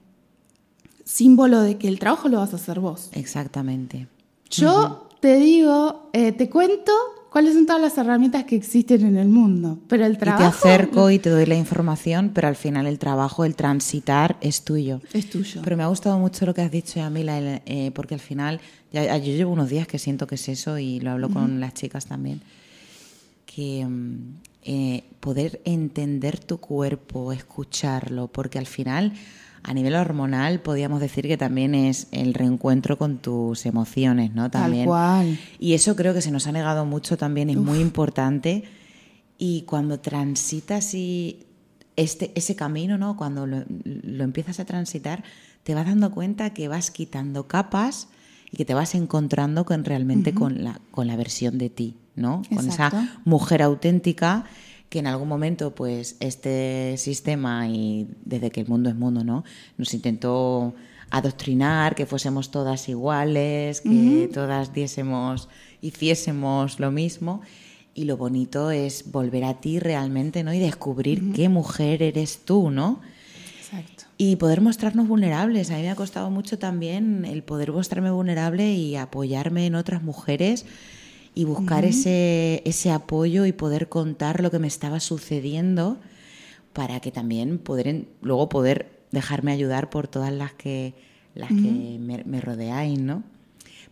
[1.04, 3.10] símbolo de que el trabajo lo vas a hacer vos.
[3.12, 4.08] Exactamente.
[4.48, 6.92] Yo te digo, eh, te cuento
[7.30, 9.78] cuáles son todas las herramientas que existen en el mundo.
[9.88, 10.42] Pero el trabajo.
[10.42, 14.36] Y te acerco y te doy la información, pero al final el trabajo, el transitar,
[14.40, 15.00] es tuyo.
[15.12, 15.60] Es tuyo.
[15.62, 18.60] Pero me ha gustado mucho lo que has dicho, Yamila, eh, porque al final,
[18.92, 21.74] ya, yo llevo unos días que siento que es eso y lo hablo con las
[21.74, 22.40] chicas también,
[23.46, 24.16] que mm,
[24.64, 29.12] eh, poder entender tu cuerpo, escucharlo, porque al final
[29.62, 34.50] a nivel hormonal podríamos decir que también es el reencuentro con tus emociones, ¿no?
[34.50, 34.84] También.
[34.84, 35.38] Tal cual.
[35.58, 38.64] Y eso creo que se nos ha negado mucho también, es muy importante.
[39.36, 41.46] Y cuando transitas y
[41.96, 43.16] este, ese camino, ¿no?
[43.16, 43.64] Cuando lo,
[44.24, 45.24] empiezas a transitar,
[45.64, 48.08] te vas dando cuenta que vas quitando capas
[48.50, 52.42] y que te vas encontrando con realmente con, la, con la versión de ti, ¿no?
[52.54, 54.44] Con esa mujer auténtica
[54.88, 59.44] que en algún momento pues este sistema y desde que el mundo es mundo, ¿no?
[59.77, 60.74] Nos intentó
[61.11, 65.48] adoctrinar, que fuésemos todas iguales, que todas diésemos,
[65.81, 67.42] hiciésemos lo mismo.
[67.98, 70.53] y lo bonito es volver a ti realmente, ¿no?
[70.53, 73.01] Y descubrir qué mujer eres tú, ¿no?
[73.59, 74.05] Exacto.
[74.16, 75.72] Y poder mostrarnos vulnerables.
[75.72, 80.05] A mí me ha costado mucho también el poder mostrarme vulnerable y apoyarme en otras
[80.05, 80.64] mujeres
[81.38, 85.96] y buscar ese, ese apoyo y poder contar lo que me estaba sucediendo
[86.72, 90.94] para que también poder, luego poder dejarme ayudar por todas las que,
[91.37, 91.55] las que
[92.01, 93.22] me, me, rodeáis, ¿no?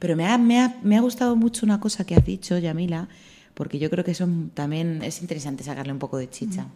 [0.01, 3.09] Pero me ha, me, ha, me ha gustado mucho una cosa que has dicho, Yamila,
[3.55, 6.67] porque yo creo que eso también es interesante sacarle un poco de chicha.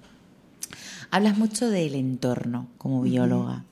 [1.10, 3.64] Hablas mucho del entorno como bióloga.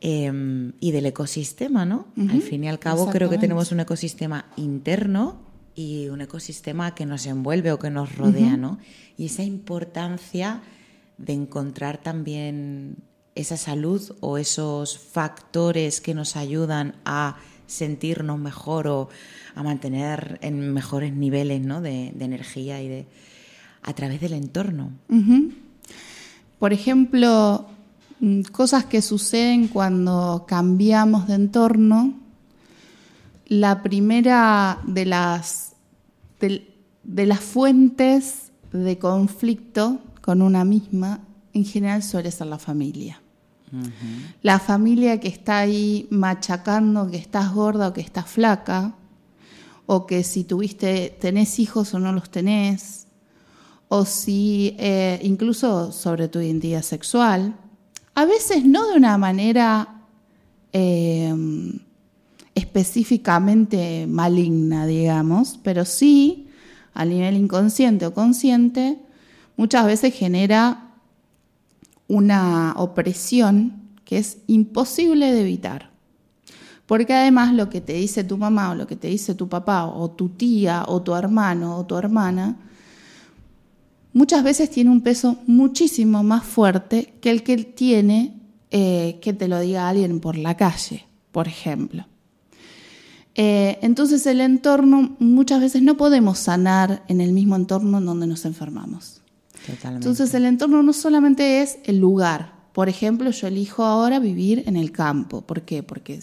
[0.00, 2.08] Em, y del ecosistema, ¿no?
[2.18, 5.43] Al fin y al cabo creo que tenemos un ecosistema interno
[5.74, 8.78] y un ecosistema que nos envuelve o que nos rodea, ¿no?
[9.16, 10.62] Y esa importancia
[11.18, 12.96] de encontrar también
[13.34, 19.08] esa salud o esos factores que nos ayudan a sentirnos mejor o
[19.54, 21.80] a mantener en mejores niveles ¿no?
[21.80, 23.06] de, energía y de
[23.82, 24.92] a través del entorno.
[26.58, 27.66] Por ejemplo,
[28.20, 32.14] mm, cosas que suceden cuando cambiamos de entorno.
[33.46, 35.63] La primera de las,
[36.48, 41.20] de las fuentes de conflicto con una misma,
[41.52, 43.20] en general suele ser la familia.
[44.42, 48.94] La familia que está ahí machacando que estás gorda o que estás flaca,
[49.86, 53.06] o que si tuviste, tenés hijos o no los tenés,
[53.88, 57.56] o si eh, incluso sobre tu identidad sexual,
[58.14, 60.02] a veces no de una manera
[60.72, 61.80] em,
[62.54, 66.48] específicamente maligna, digamos, pero sí
[66.94, 68.98] a nivel inconsciente o consciente,
[69.56, 70.92] muchas veces genera
[72.06, 75.90] una opresión que es imposible de evitar.
[76.86, 79.86] Porque además lo que te dice tu mamá o lo que te dice tu papá
[79.86, 82.56] o tu tía o tu hermano o tu hermana,
[84.12, 88.40] muchas veces tiene un peso muchísimo más fuerte que el que tiene
[88.70, 92.06] eh, que te lo diga alguien por la calle, por ejemplo.
[93.34, 98.26] Eh, entonces el entorno, muchas veces no podemos sanar en el mismo entorno en donde
[98.26, 99.20] nos enfermamos.
[99.84, 102.52] Entonces el entorno no solamente es el lugar.
[102.72, 105.40] Por ejemplo, yo elijo ahora vivir en el campo.
[105.42, 105.82] ¿Por qué?
[105.82, 106.20] Porque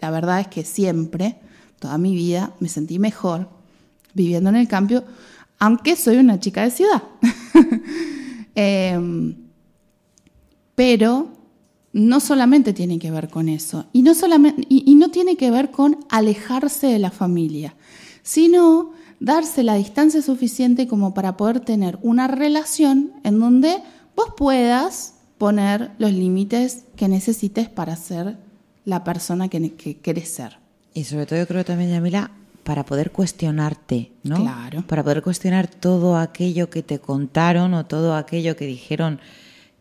[0.00, 1.36] la verdad es que siempre,
[1.78, 3.48] toda mi vida, me sentí mejor
[4.14, 5.02] viviendo en el campo,
[5.58, 7.02] aunque soy una chica de ciudad.
[8.58, 9.34] Em,
[10.74, 11.28] pero
[11.96, 15.70] no solamente tiene que ver con eso, y no, solamente, y no tiene que ver
[15.70, 17.74] con alejarse de la familia,
[18.22, 23.78] sino darse la distancia suficiente como para poder tener una relación en donde
[24.14, 28.36] vos puedas poner los límites que necesites para ser
[28.84, 30.58] la persona que, que querés ser.
[30.92, 32.30] Y sobre todo yo creo también, Yamila,
[32.62, 34.36] para poder cuestionarte, ¿no?
[34.36, 34.82] Claro.
[34.86, 39.20] Para poder cuestionar todo aquello que te contaron o todo aquello que dijeron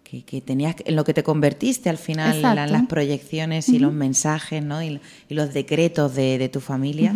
[0.10, 3.92] que, que tenías, en lo que te convertiste al final, en las proyecciones y los
[3.92, 4.82] mensajes, ¿no?
[4.82, 7.14] Y, los decretos de, tu familia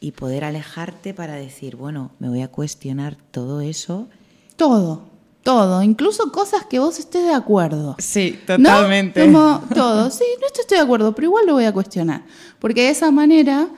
[0.00, 4.08] y poder alejarte para decir, bueno, me voy a cuestionar todo eso.
[4.56, 5.04] Todo,
[5.42, 7.96] todo, incluso cosas que vos estés de acuerdo.
[7.98, 9.24] Sí, totalmente.
[9.24, 12.24] Como todo, sí, no estoy de acuerdo, pero igual lo voy a cuestionar.
[12.58, 13.68] Porque de esa manera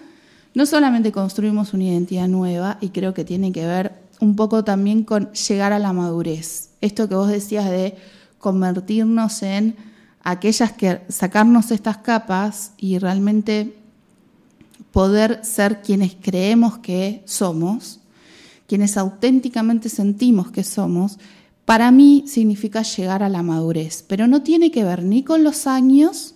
[0.54, 5.04] no solamente construimos una identidad nueva, y creo que tiene que ver un poco también
[5.04, 6.70] con llegar a la madurez.
[6.80, 7.96] Esto que vos decías de
[8.40, 9.76] convertirnos en
[10.22, 13.76] aquellas que sacarnos estas capas y realmente
[14.90, 18.00] poder ser quienes creemos que somos,
[18.66, 21.18] quienes auténticamente sentimos que somos,
[21.64, 25.68] para mí significa llegar a la madurez, pero no tiene que ver ni con los
[25.68, 26.34] años,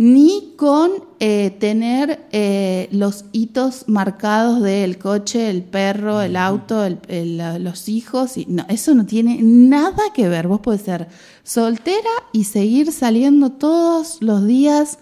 [0.00, 7.86] ni con eh, tener eh, los hitos marcados del coche, el perro, el auto, los
[7.90, 8.38] hijos.
[8.38, 10.48] Y, no, eso no tiene nada que ver.
[10.48, 11.08] Vos podés ser
[11.42, 14.98] soltera y seguir saliendo todos los días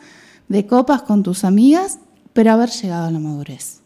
[0.48, 2.00] de copas con tus amigas
[2.32, 3.80] pero haber llegado a la madurez.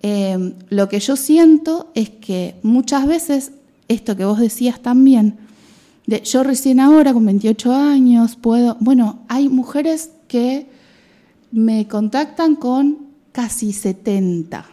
[0.00, 3.52] Em, lo que yo siento es que muchas veces,
[3.88, 5.36] esto que vos decías también,
[6.08, 10.66] de, yo recién ahora con 28 años puedo, bueno, hay mujeres que
[11.52, 14.64] me contactan con casi 70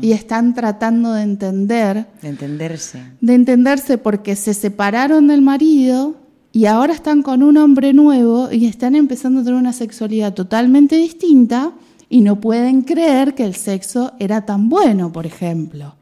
[0.00, 2.06] y están tratando de entender.
[2.22, 3.02] De entenderse.
[3.20, 6.16] De entenderse porque se separaron del marido
[6.52, 10.96] y ahora están con un hombre nuevo y están empezando a tener una sexualidad totalmente
[10.96, 11.72] distinta
[12.08, 15.96] y no pueden creer que el sexo era tan bueno, por ejemplo.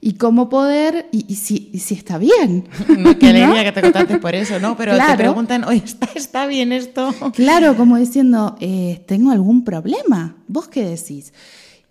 [0.00, 2.68] Y cómo poder, y, si, si, está bien.
[3.18, 4.76] qué alegría que te contaste por eso, ¿no?
[4.76, 7.12] Pero te preguntan, oye, ¿está, ¿está, bien esto?
[7.34, 10.36] Claro, como diciendo, eh, ¿tengo algún problema?
[10.46, 11.32] ¿Vos qué decís?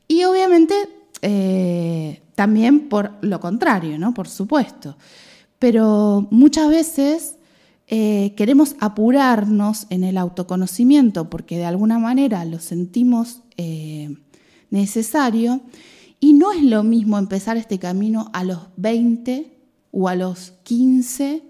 [0.07, 0.73] Y obviamente
[1.21, 4.13] eh, también por lo contrario, ¿no?
[4.13, 4.97] Por supuesto.
[5.59, 7.35] Pero muchas veces
[7.87, 13.41] eh, queremos apurarnos en el autoconocimiento porque de alguna manera lo sentimos
[14.69, 15.61] necesario
[16.19, 19.57] y no es lo mismo empezar este camino a los 20
[19.91, 21.43] o a los 15,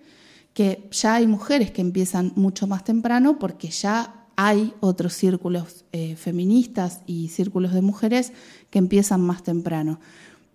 [0.54, 6.16] que ya hay mujeres que empiezan mucho más temprano porque ya hay otros círculos eh,
[6.16, 8.34] feministas y círculos de mujeres
[8.70, 10.00] que empiezan más temprano.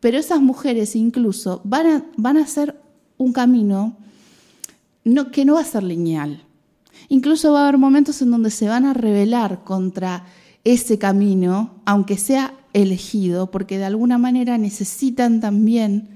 [0.01, 2.81] Pero esas mujeres incluso van a, van a hacer
[3.19, 3.97] un camino
[5.33, 6.45] que no va a ser lineal.
[7.09, 10.25] Incluso va a haber momentos en donde se van a rebelar contra
[10.65, 16.09] ese camino, aunque sea elegido, porque de alguna manera necesitan también,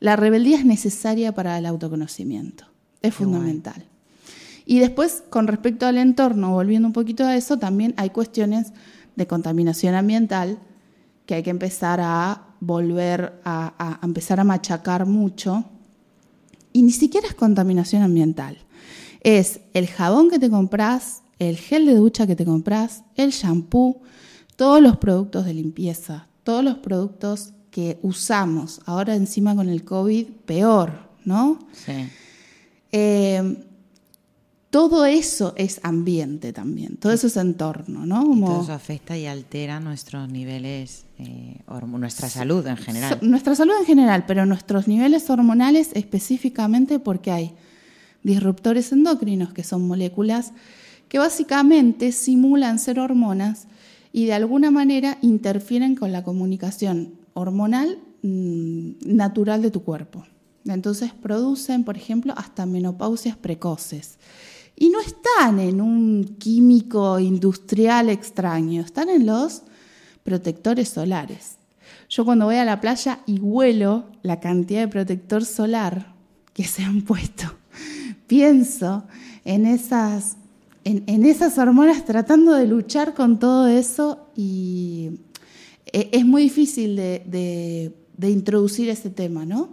[0.00, 2.66] la rebeldía es necesaria para el autoconocimiento,
[3.02, 3.84] es fundamental.
[4.66, 8.72] Y después, con respecto al entorno, volviendo un poquito a eso, también hay cuestiones
[9.16, 10.58] de contaminación ambiental
[11.26, 15.64] que hay que empezar a volver a, a empezar a machacar mucho.
[16.72, 18.58] Y ni siquiera es contaminación ambiental.
[19.20, 24.02] Es el jabón que te compras, el gel de ducha que te compras, el shampoo,
[24.56, 28.80] todos los productos de limpieza, todos los productos que usamos.
[28.86, 30.92] Ahora encima con el COVID, peor,
[31.24, 31.58] ¿no?
[31.72, 32.08] Sí.
[32.92, 33.64] Eh,
[34.74, 38.24] todo eso es ambiente también, todo eso es entorno, ¿no?
[38.44, 43.20] todo eso afecta y altera nuestros niveles, eh, nuestra salud en general.
[43.22, 47.52] nuestra salud en general, pero nuestros niveles hormonales específicamente porque hay
[48.24, 50.50] disruptores endocrinos, que son moléculas
[51.08, 53.68] que básicamente simulan ser hormonas
[54.16, 60.24] y de alguna manera interfieren con la comunicación hormonal mm, natural de tu cuerpo.
[60.64, 64.20] Entonces producen, por ejemplo, hasta menopausias precoces.
[64.76, 69.62] Y no están en un químico industrial extraño, están en los
[70.22, 71.56] protectores solares.
[72.08, 76.14] Yo cuando voy a la playa y huelo la cantidad de protector solar
[76.52, 77.52] que se han puesto,
[78.28, 79.08] pienso
[79.44, 80.36] en esas,
[80.84, 85.10] en, esas hormonas tratando de luchar con todo eso y
[85.92, 89.70] e, es muy difícil de, de introducir ese tema, ¿no?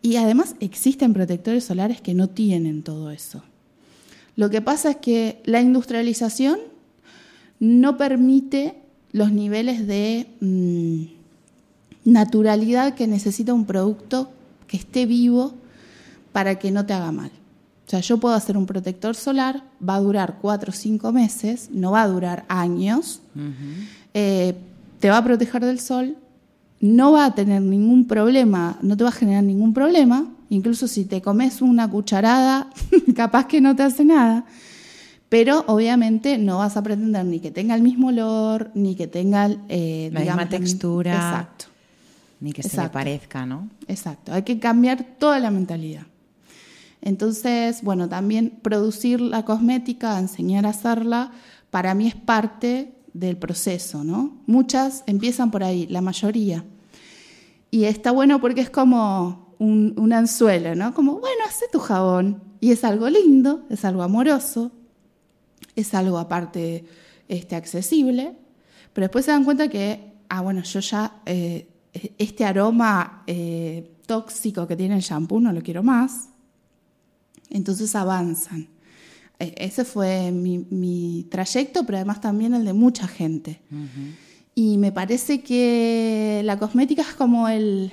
[0.00, 3.42] Y además existen protectores solares que no tienen todo eso.
[4.36, 6.60] Lo que pasa es que la industrialización
[7.58, 8.76] no permite
[9.12, 11.02] los niveles de mm,
[12.04, 14.30] naturalidad que necesita un producto
[14.66, 15.54] que esté vivo
[16.32, 17.32] para que no te haga mal.
[17.88, 21.70] O sea, yo puedo hacer un protector solar, va a durar cuatro o cinco meses,
[21.72, 23.22] no va a durar años,
[24.14, 24.54] eh,
[25.00, 26.16] te va a proteger del sol,
[26.80, 31.04] no va a tener ningún problema, no te va a generar ningún problema, Incluso si
[31.04, 32.70] te comes una cucharada,
[33.16, 34.44] capaz que no te hace nada.
[35.28, 39.50] Pero obviamente no vas a pretender ni que tenga el mismo olor, ni que tenga
[39.68, 41.12] eh, la misma textura.
[41.14, 41.66] Exacto.
[42.40, 43.68] Ni que se le parezca, ¿no?
[43.88, 44.32] Exacto.
[44.32, 46.02] Hay que cambiar toda la mentalidad.
[47.00, 51.32] Entonces, bueno, también producir la cosmética, enseñar a hacerla,
[51.70, 54.38] para mí es parte del proceso, ¿no?
[54.46, 56.64] Muchas empiezan por ahí, la mayoría.
[57.70, 60.94] Y está bueno porque es como un, anzuelo, ¿no?
[60.94, 62.42] Como, bueno, hace tu jabón.
[62.60, 64.72] Y es algo lindo, es algo amoroso,
[65.76, 66.84] es algo aparte
[67.28, 68.34] este, accesible,
[68.92, 71.68] pero después se dan cuenta que, ah, bueno, yo ya eh,
[72.18, 76.30] este aroma eh, tóxico que tiene el shampoo no lo quiero más.
[77.50, 78.68] Entonces avanzan.
[79.38, 83.60] E, ese fue mi, trayecto, pero además también el de mucha gente.
[84.54, 87.92] Y me parece que la cosmética es como el,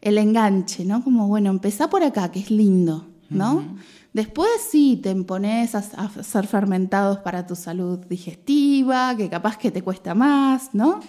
[0.00, 1.02] el enganche, ¿no?
[1.02, 3.64] Como, bueno, empezá por acá, que es lindo, ¿no?
[4.12, 9.82] Después sí, te pones a, hacer fermentados para tu salud digestiva, que capaz que te
[9.82, 11.00] cuesta más, ¿no?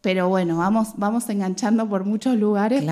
[0.00, 2.84] Pero bueno, vamos, vamos enganchando por muchos lugares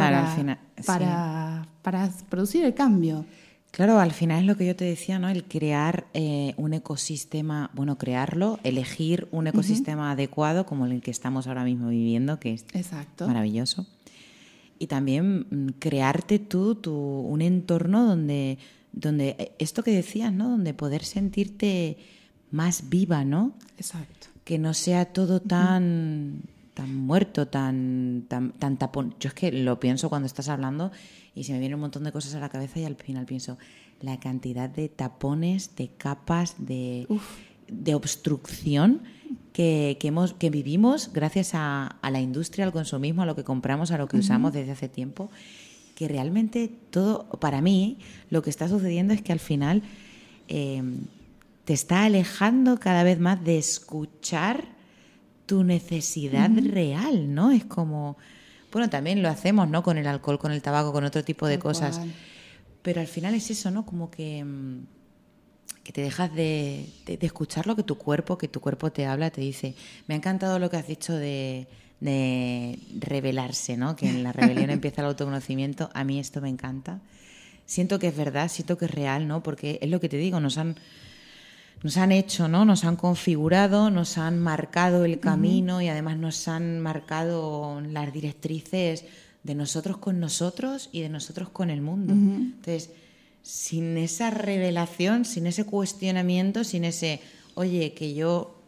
[0.86, 3.24] para, para, producir el cambio.
[3.72, 5.28] Claro, al final es lo que yo te decía, ¿no?
[5.28, 11.46] El crear eh, un ecosistema, bueno, crearlo, elegir un ecosistema adecuado como el que estamos
[11.46, 13.26] ahora mismo viviendo, que es Exacto.
[13.26, 13.86] maravilloso
[14.82, 18.58] y también mm, crearte tú tu, un entorno donde,
[18.92, 20.50] donde eh, esto que decías, ¿no?
[20.50, 21.98] Donde poder sentirte
[22.50, 23.54] más viva, ¿no?
[23.78, 24.26] Exacto.
[24.42, 26.42] Que no sea todo tan,
[26.74, 29.14] tan muerto, tan, tan, tan tapón.
[29.20, 30.90] Yo es que lo pienso cuando estás hablando
[31.34, 33.58] y se me vienen un montón de cosas a la cabeza y al final pienso
[34.00, 37.06] la cantidad de tapones, de capas, de,
[37.68, 39.02] de obstrucción
[39.52, 43.98] que, hemos, que vivimos gracias a, la industria, al consumismo, a lo que compramos, a
[43.98, 45.30] lo que usamos desde hace tiempo,
[45.94, 47.98] que realmente todo, para mí,
[48.30, 49.82] lo que está sucediendo es que al final
[50.48, 51.06] em,
[51.64, 54.64] te está alejando cada vez más de escuchar
[55.46, 57.50] tu necesidad real, ¿no?
[57.50, 58.16] Es como,
[58.72, 59.82] Bueno, también lo hacemos, ¿no?
[59.82, 62.00] Con el alcohol, con el tabaco, con otro tipo de cosas.
[62.80, 63.84] Pero al final es eso, ¿no?
[63.84, 64.86] Como que, mm,
[65.84, 66.88] que te dejas de,
[67.20, 69.74] escuchar lo que tu cuerpo, que tu cuerpo te habla, te dice.
[70.08, 71.68] Me ha encantado lo que has dicho de,
[72.00, 73.94] de revelarse, ¿no?
[73.94, 75.90] Que en la rebelión empieza el autoconocimiento.
[75.92, 77.00] A mí esto me encanta.
[77.66, 79.42] Siento que es verdad, siento que es real, ¿no?
[79.42, 80.76] Porque es lo que te digo, nos han
[81.82, 82.64] nos han hecho, ¿no?
[82.64, 89.04] Nos han configurado, nos han marcado el camino y además nos han marcado las directrices
[89.42, 92.12] de nosotros con nosotros y de nosotros con el mundo.
[92.12, 92.90] Entonces,
[93.42, 97.20] sin esa revelación, sin ese cuestionamiento, sin ese,
[97.54, 98.60] oye, que yo,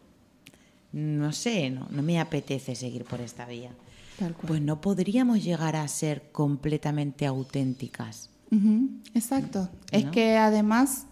[0.91, 3.71] no sé, no, no me apetece seguir por esta vía,
[4.45, 8.29] pues no podríamos llegar a ser completamente auténticas.
[9.13, 9.69] Exacto.
[9.91, 11.05] Es que además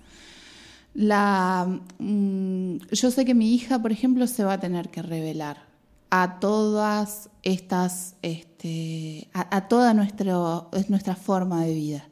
[0.93, 5.65] la, mm, yo sé que mi hija, por ejemplo, se va a tener que revelar
[6.09, 12.09] a todas estas, este, a, toda nuestro, nuestra forma de vida.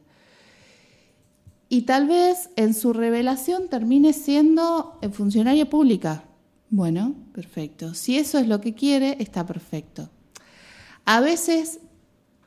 [1.68, 6.24] Y tal vez en su revelación termine siendo funcionaria pública.
[6.68, 7.94] Bueno, perfecto.
[7.94, 10.10] Si eso es lo que quiere, está perfecto.
[11.04, 11.78] A veces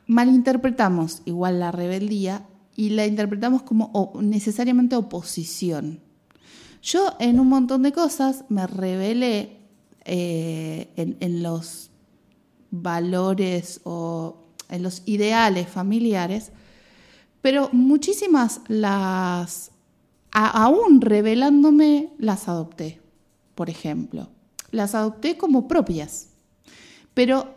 [0.08, 6.05] malinterpretamos igual la rebeldía y la interpretamos como necesariamente oposición.
[6.86, 9.58] Yo en un montón de cosas me revelé
[10.06, 11.90] eh, en, los
[12.70, 14.38] valores o
[14.70, 16.52] en los ideales familiares,
[17.42, 19.72] pero muchísimas las,
[20.32, 23.02] aún revelándome, las adopté,
[23.56, 24.30] por ejemplo.
[24.70, 26.28] Las adopté como propias,
[27.16, 27.56] pero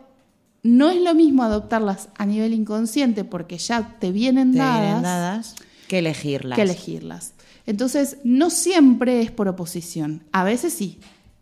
[0.63, 5.53] no es lo mismo adoptarlas a nivel inconsciente porque ya te vienen, dadas,
[5.87, 6.55] que elegirlas.
[6.55, 7.33] Que elegirlas.
[7.69, 10.23] Entonces, no siempre es por oposición.
[10.31, 10.97] A veces sí,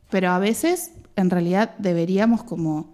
[0.09, 2.91] pero a veces en realidad deberíamos como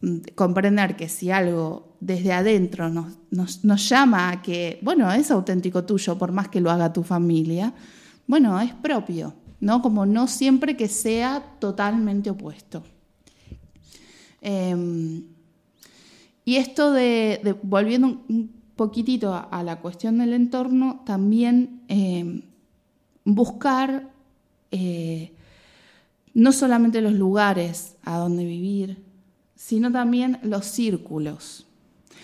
[0.00, 6.18] mm, comprender que si algo desde adentro nos, llama a que, bueno, es auténtico tuyo
[6.18, 7.72] por más que lo haga tu familia,
[8.26, 9.80] bueno, es propio, ¿no?
[9.80, 12.82] Como no siempre que sea totalmente opuesto.
[14.40, 15.22] Em,
[16.44, 22.47] y esto de, volviendo un poquitito a, la cuestión del entorno, también em,
[23.24, 24.10] buscar
[24.70, 25.32] eh,
[26.34, 29.02] no solamente los lugares a donde vivir,
[29.54, 31.66] sino también los círculos.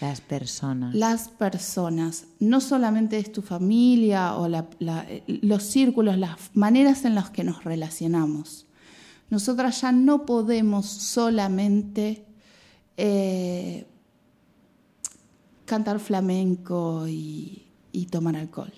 [0.01, 0.95] Las personas.
[0.95, 2.27] Las personas.
[2.39, 8.67] No solamente es tu familia o los círculos, las maneras en las que nos relacionamos.
[9.31, 12.25] Nosotras ya no podemos solamente
[12.97, 13.87] eh,
[15.65, 17.65] cantar flamenco y
[18.11, 18.73] tomar alcohol.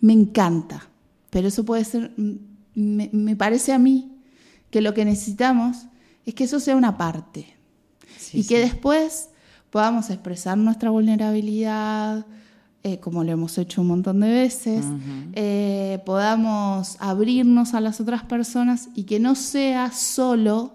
[0.00, 0.88] Me encanta,
[1.30, 2.12] pero eso puede ser,
[2.74, 4.12] me, parece a mí
[4.70, 5.86] que lo que necesitamos
[6.24, 7.54] es que eso sea una parte.
[8.32, 9.30] Y que después
[9.70, 12.26] podamos expresar nuestra vulnerabilidad,
[12.82, 14.84] eh, como lo hemos hecho un montón de veces,
[15.32, 20.74] eh, podamos abrirnos a las otras personas y que no sea solo,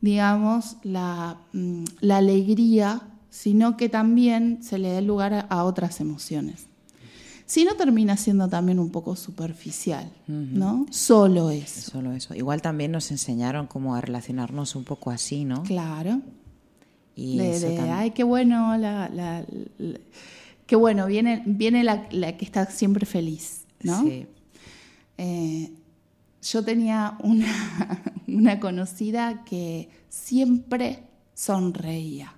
[0.00, 6.66] digamos, la, mm, la alegría, sino que también se le dé lugar a otras emociones.
[7.46, 10.84] Si no termina siendo también un poco superficial, ¿no?
[10.90, 11.92] Solo eso.
[11.92, 12.34] Solo eso.
[12.34, 15.62] Igual también nos enseñaron cómo a relacionarnos un poco así, ¿no?
[15.62, 16.20] Claro.
[17.14, 19.44] Y de, ay, qué bueno, la,
[20.66, 24.02] qué bueno, viene, viene la, que está siempre feliz, ¿no?
[24.02, 24.26] Sí.
[25.16, 25.72] Eh,
[26.42, 32.34] yo tenía una, una conocida que siempre sonreía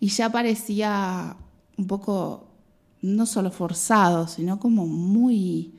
[0.00, 1.36] y ya parecía
[1.76, 2.45] un poco
[3.06, 5.72] no solo forzado, sino como muy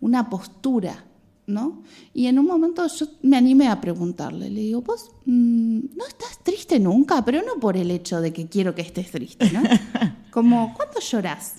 [0.00, 1.04] una postura,
[1.46, 1.82] ¿no?
[2.14, 6.38] Y en un momento yo me animé a preguntarle, le digo, vos mm, no estás
[6.42, 9.62] triste nunca, pero no por el hecho de que quiero que estés triste, ¿no?
[10.30, 11.56] Como, ¿cuándo lloras?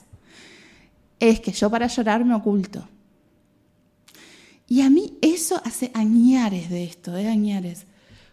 [1.19, 2.87] Es que yo para llorar me oculto.
[4.67, 7.27] Y a mí eso hace añares de esto, de ¿eh?
[7.27, 7.85] añares.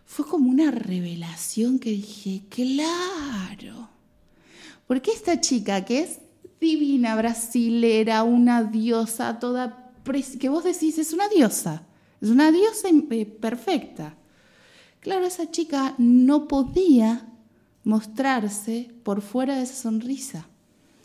[0.06, 3.88] Fue como una revelación que dije, claro.
[4.86, 6.20] Porque esta chica que es
[6.60, 9.88] divina, brasilera, una diosa toda
[10.40, 11.82] que vos decís, es una diosa,
[12.20, 14.14] es una diosa eh, perfecta.
[15.00, 17.26] Claro, esa chica no podía
[17.84, 20.46] mostrarse por fuera de esa sonrisa.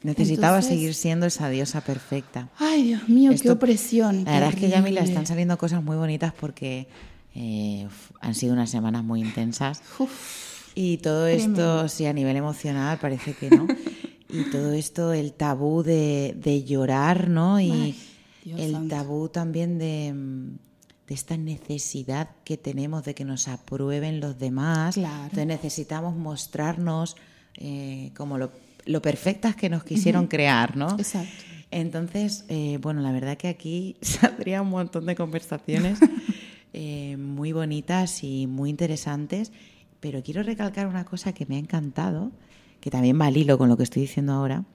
[0.03, 2.49] Necesitaba seguir siendo esa diosa perfecta.
[2.57, 4.25] Ay, Dios mío, qué opresión.
[4.25, 6.87] La verdad es que ya a mí le están saliendo cosas muy bonitas porque
[7.35, 7.87] eh,
[8.19, 9.81] han sido unas semanas muy intensas.
[10.75, 13.67] y todo esto, sí, a nivel emocional parece que no.
[14.33, 17.61] y todo esto, el tabú de, de llorar, ¿no?
[17.61, 17.95] Y
[18.45, 20.13] el tabú también de,
[21.07, 24.97] de, esta necesidad que tenemos de que nos aprueben los demás.
[24.97, 27.15] Entonces necesitamos mostrarnos
[27.57, 28.51] eh, como lo,
[28.85, 30.97] lo, perfectas que nos quisieron crear, ¿no?
[30.97, 31.43] Exacto.
[31.69, 35.99] Entonces, eh, bueno, la verdad que aquí saldría un montón de conversaciones
[36.73, 39.51] eh, muy bonitas y muy interesantes,
[39.99, 42.31] pero quiero recalcar una cosa que me ha encantado,
[42.83, 44.65] que también va al hilo con lo que estoy diciendo ahora,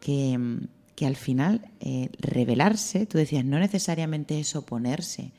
[0.00, 0.58] que,
[0.96, 1.70] que al final
[2.18, 5.30] revelarse, tú decías, no necesariamente es oponerse,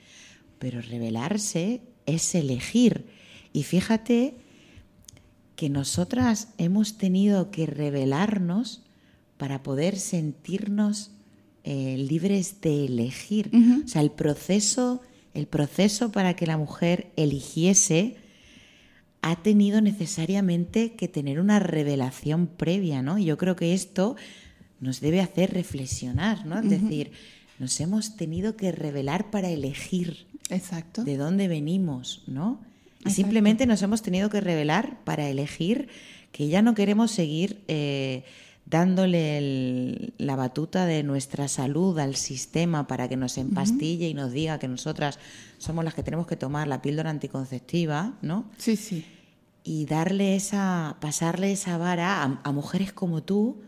[0.59, 3.07] pero revelarse es elegir.
[3.51, 4.35] Y fíjate
[5.57, 8.81] que nosotras hemos tenido que revelarnos
[9.35, 11.11] para poder sentirnos
[11.65, 13.51] eh, libres de elegir.
[13.83, 15.01] O sea, el proceso,
[15.33, 18.15] el proceso para que la mujer eligiese
[19.21, 23.17] ha tenido necesariamente que tener una revelación previa, ¿no?
[23.17, 24.15] Yo creo que esto
[24.79, 26.59] nos debe hacer reflexionar, ¿no?
[26.59, 27.11] Es decir,
[27.59, 31.03] nos hemos tenido que revelar para elegir Exacto.
[31.03, 32.61] de dónde venimos, ¿no?
[33.05, 35.89] Y simplemente nos hemos tenido que revelar para elegir
[36.31, 38.23] que ya no queremos seguir eh,
[38.69, 44.59] dándole la batuta de nuestra salud al sistema para que nos empastille y nos diga
[44.59, 45.17] que nosotras
[45.57, 48.49] somos las que tenemos que tomar la píldora anticonceptiva, ¿no?
[48.57, 49.05] Sí, sí.
[49.63, 53.61] Y darle esa, pasarle esa vara a, a mujeres como tú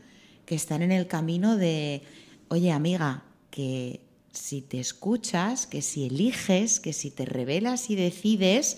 [0.46, 2.04] que están en el camino de,
[2.50, 8.78] oye amiga, que si te escuchas, que si eliges, que si te revelas y decides,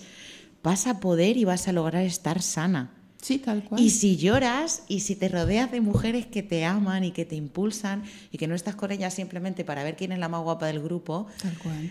[0.62, 2.92] vas a poder y vas a lograr estar sana.
[3.24, 3.80] Sí, tal cual.
[3.80, 7.36] Y si lloras y si te rodeas de mujeres que te aman y que te
[7.36, 10.66] impulsan y que no estás con ellas simplemente para ver quién es la más guapa
[10.66, 11.90] del grupo, tal cual.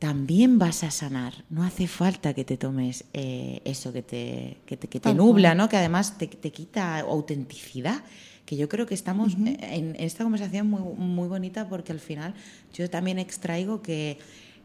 [0.00, 1.44] también vas a sanar.
[1.48, 5.68] No hace falta que te tomes eh, eso que te, que te, nubla, ¿no?
[5.68, 8.02] que además te, te quita autenticidad
[8.44, 12.34] que yo creo que estamos en, esta conversación muy, muy bonita porque al final
[12.74, 14.18] yo también extraigo que,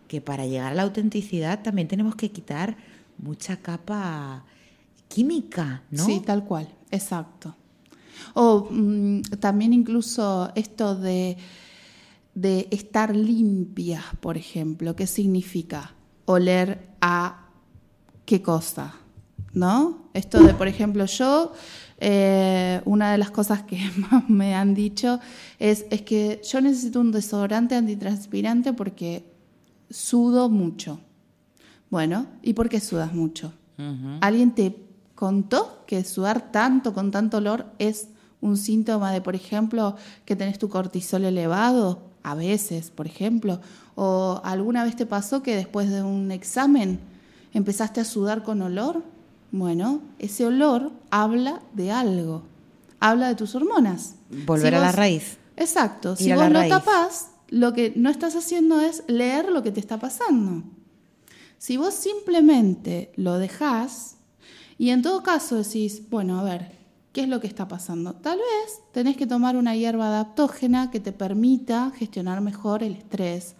[0.07, 2.77] que para llegar a la autenticidad también tenemos que quitar
[3.19, 4.43] mucha capa
[5.13, 6.05] química, ¿no?
[6.05, 7.55] Sí, tal cual, exacto.
[8.33, 11.37] O mm, también incluso esto de,
[12.33, 15.93] de estar limpia, por ejemplo, ¿qué significa?
[16.25, 17.49] Oler a
[18.25, 18.95] qué cosa,
[19.53, 20.09] ¿no?
[20.15, 21.53] Esto de, por ejemplo, yo
[21.99, 25.19] eh, una de las cosas que más me han dicho
[25.59, 29.31] es, es que yo necesito un desodorante antitranspirante porque
[29.91, 31.01] sudo mucho.
[31.91, 33.53] Bueno, ¿y por qué sudas mucho?
[34.21, 34.92] ¿Alguien te
[35.23, 38.09] contó que sudar tanto con tanto olor es
[38.41, 39.95] un síntoma de, por ejemplo,
[40.25, 42.01] que tenés tu cortisol elevado?
[42.23, 43.61] A veces, por ejemplo.
[43.95, 46.99] ¿O alguna vez te pasó que después de un examen
[47.53, 49.01] empezaste a sudar con olor?
[49.53, 52.43] Bueno, ese olor habla de algo,
[52.99, 54.15] habla de tus hormonas.
[54.45, 55.37] Volver a la raíz.
[55.55, 59.79] Exacto, si vos lo tapás, lo que no estás haciendo es leer lo que te
[59.79, 60.63] está pasando.
[61.59, 64.17] Si vos simplemente lo dejás
[64.77, 66.71] y en todo caso decís, bueno, a ver,
[67.11, 68.13] ¿qué es lo que está pasando?
[68.13, 73.55] Tal vez tenés que tomar una hierba adaptógena que te permita gestionar mejor el estrés,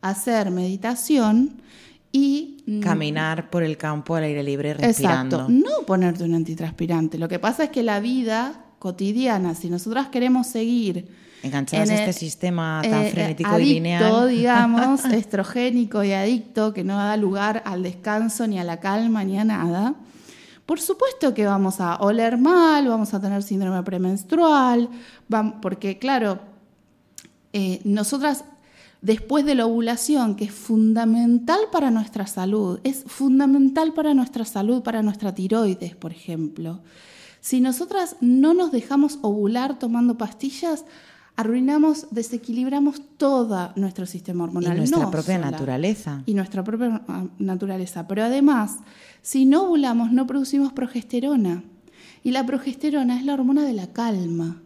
[0.00, 1.60] hacer meditación
[2.12, 5.36] y mm, caminar por el campo al aire libre respirando.
[5.36, 7.18] Exacto, no ponerte un antitranspirante.
[7.18, 11.08] Lo que pasa es que la vida cotidiana, si nosotras queremos seguir
[11.42, 16.96] enganchadas a este sistema tan eh, frenético y lineal, digamos, estrogénico y adicto que no
[16.96, 19.94] da lugar al descanso ni a la calma ni a nada.
[20.68, 24.90] Por supuesto que vamos a oler mal, vamos a tener síndrome premenstrual,
[25.62, 26.40] porque claro,
[27.54, 28.44] eh, nosotras
[29.00, 34.82] después de la ovulación, que es fundamental para nuestra salud, es fundamental para nuestra salud,
[34.82, 36.80] para nuestra tiroides, por ejemplo.
[37.40, 40.84] Si nosotras no nos dejamos ovular tomando pastillas,
[41.38, 44.74] arruinamos, desequilibramos todo nuestro sistema hormonal.
[44.76, 46.22] Y nuestra propia naturaleza.
[46.26, 48.08] Y nuestra propia ah, naturaleza.
[48.08, 48.78] Pero además,
[49.22, 51.62] si no ovulamos, no producimos progesterona.
[52.24, 54.60] Y la progesterona es la hormona de la calma,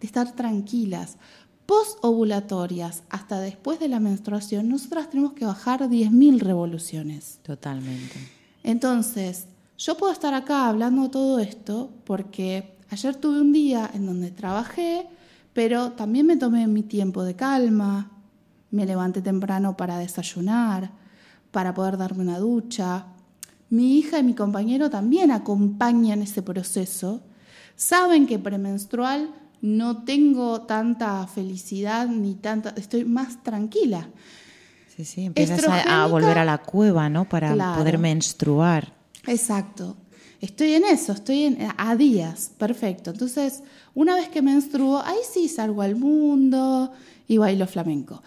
[0.00, 1.18] de estar tranquilas
[1.66, 7.38] post-ovulatorias hasta después de la menstruación, nosotras tenemos que bajar 10.000 revoluciones.
[7.42, 8.18] Totalmente.
[8.62, 9.46] Entonces,
[9.78, 15.06] yo puedo estar acá hablando todo esto porque ayer tuve un día en donde trabajé,
[15.54, 18.10] pero también me tomé mi tiempo de calma,
[18.70, 20.90] me levanté temprano para desayunar,
[21.52, 23.06] para poder darme una ducha.
[23.70, 27.22] Mi hija y mi compañero también acompañan ese proceso.
[27.76, 29.32] Saben que premenstrual
[29.62, 34.08] no tengo tanta felicidad ni tanta, estoy más tranquila.
[34.94, 37.28] Sí, sí, empiezas a, volver a la cueva, ¿no?
[37.28, 38.92] Para poder menstruar.
[39.26, 39.96] Exacto.
[40.40, 43.10] Estoy en eso, estoy en, a días, perfecto.
[43.10, 43.62] Entonces,
[43.94, 46.92] una vez que menstruo, ahí sí salgo al mundo
[47.26, 48.22] y bailo flamenco.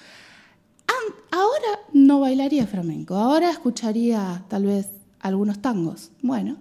[1.32, 4.88] Ahora no bailaría flamenco, ahora escucharía tal vez
[5.20, 6.12] algunos tangos.
[6.22, 6.58] Bueno,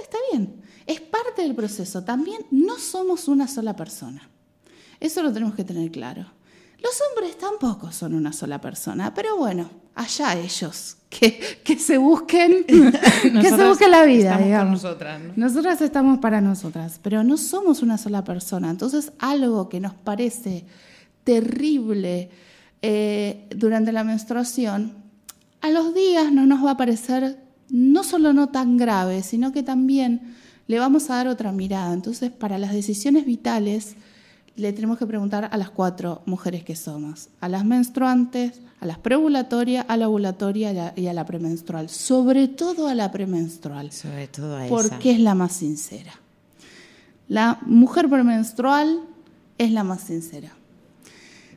[0.00, 0.62] está bien.
[0.86, 2.04] es parte del proceso.
[2.04, 4.28] También no somos una sola persona.
[5.00, 6.26] Eso lo tenemos que tener claro.
[6.82, 12.64] Los hombres tampoco son una sola persona, pero bueno, allá ellos, que, que se busquen,
[12.66, 14.82] que se busquen la vida, digamos.
[14.82, 18.70] nosotras, Nosotras estamos para nosotras, pero no somos una sola persona.
[18.70, 20.64] Entonces, algo que nos parece
[21.24, 22.30] terrible
[22.82, 24.94] eh, durante la menstruación,
[25.60, 27.38] a los días no nos va a parecer
[27.68, 30.34] no solo no tan grave, sino que también
[30.66, 31.92] le vamos a dar otra mirada.
[31.92, 33.96] Entonces, para las decisiones vitales,
[34.56, 38.98] le tenemos que preguntar a las cuatro mujeres que somos, a las menstruantes, a las
[38.98, 43.92] preovulatorias, a la ovulatoria y a la premenstrual, sobre todo a la premenstrual.
[43.92, 46.12] Sobre todo a Porque es la más sincera.
[47.28, 49.00] La mujer premenstrual
[49.58, 50.50] es la más sincera.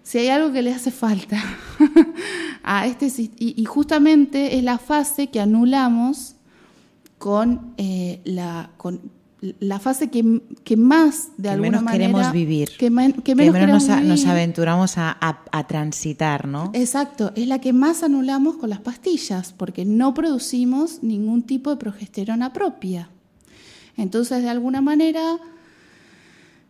[0.04, 1.42] Si hay algo que le hace falta
[2.64, 6.36] a este y, justamente es la fase que anulamos
[7.18, 9.00] con eh, la con
[9.60, 15.66] la fase que, más de alguna menos manera queremos vivir, que, menos, nos, aventuramos a,
[15.68, 16.72] transitar, ¿no?
[16.74, 21.78] Exacto, es la que más anulamos con las pastillas, porque no producimos ningún tipo de
[21.78, 23.10] progesterona propia.
[23.98, 25.38] Entonces, de alguna manera,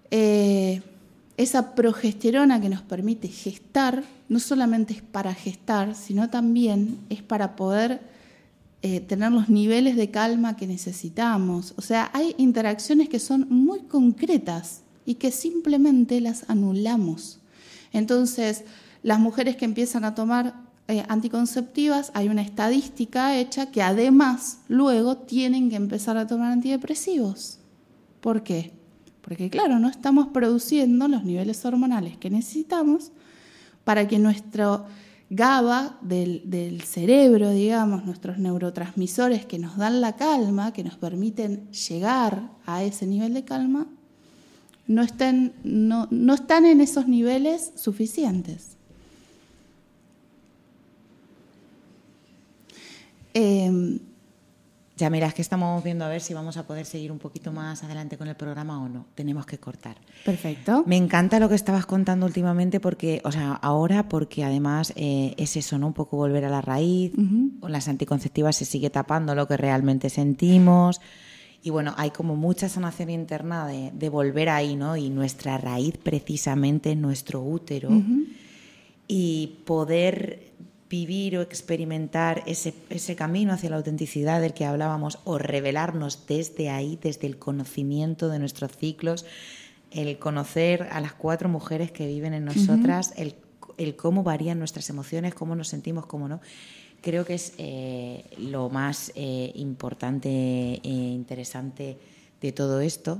[0.09, 0.81] eh,
[1.37, 7.55] esa progesterona que nos permite gestar, no solamente es para gestar, sino también es para
[7.55, 8.12] poder
[8.85, 11.73] eh, tener los niveles de calma que necesitamos.
[11.77, 17.39] O sea, hay interacciones que son muy concretas y que simplemente las anulamos.
[17.93, 18.65] Entonces,
[19.01, 20.55] las mujeres que empiezan a tomar
[20.89, 27.59] eh, anticonceptivas, hay una estadística hecha que además luego tienen que empezar a tomar antidepresivos.
[28.19, 28.73] ¿Por qué?
[29.21, 33.13] Porque claro, no estamos produciendo los niveles hormonales que necesitamos
[33.85, 34.85] para que nuestro
[35.35, 42.51] GABA del, cerebro, digamos, nuestros neurotransmisores que nos dan la calma, que nos permiten llegar
[42.65, 43.87] a ese nivel de calma,
[44.85, 48.77] no, estén, no, están en esos niveles suficientes.
[53.33, 53.99] Eh,
[54.95, 57.83] ya mirás que estamos viendo a ver si vamos a poder seguir un poquito más
[57.83, 59.07] adelante con el programa o no.
[59.15, 59.97] Tenemos que cortar.
[60.23, 60.83] Perfecto.
[60.85, 65.57] Me encanta lo que estabas contando últimamente porque, o sea, ahora porque además eh, es
[65.57, 65.87] eso, ¿no?
[65.87, 67.11] Un poco volver a la raíz.
[67.59, 71.01] Con las anticonceptivas se sigue tapando lo que realmente sentimos.
[71.63, 74.95] Y bueno, hay como mucha sanación interna de, de volver ahí, ¿no?
[74.95, 77.89] Y nuestra raíz precisamente es nuestro útero.
[79.07, 80.52] Y poder
[80.93, 86.69] vivir o experimentar ese, ese camino hacia la autenticidad del que hablábamos o revelarnos desde
[86.69, 89.25] ahí, desde el conocimiento de nuestros ciclos,
[89.89, 93.33] el conocer a las cuatro mujeres que viven en nosotras, el,
[93.77, 96.41] el, cómo varían nuestras emociones, cómo nos sentimos, cómo no.
[97.01, 101.97] Creo que es eh, lo más eh, importante e interesante
[102.39, 103.19] de todo esto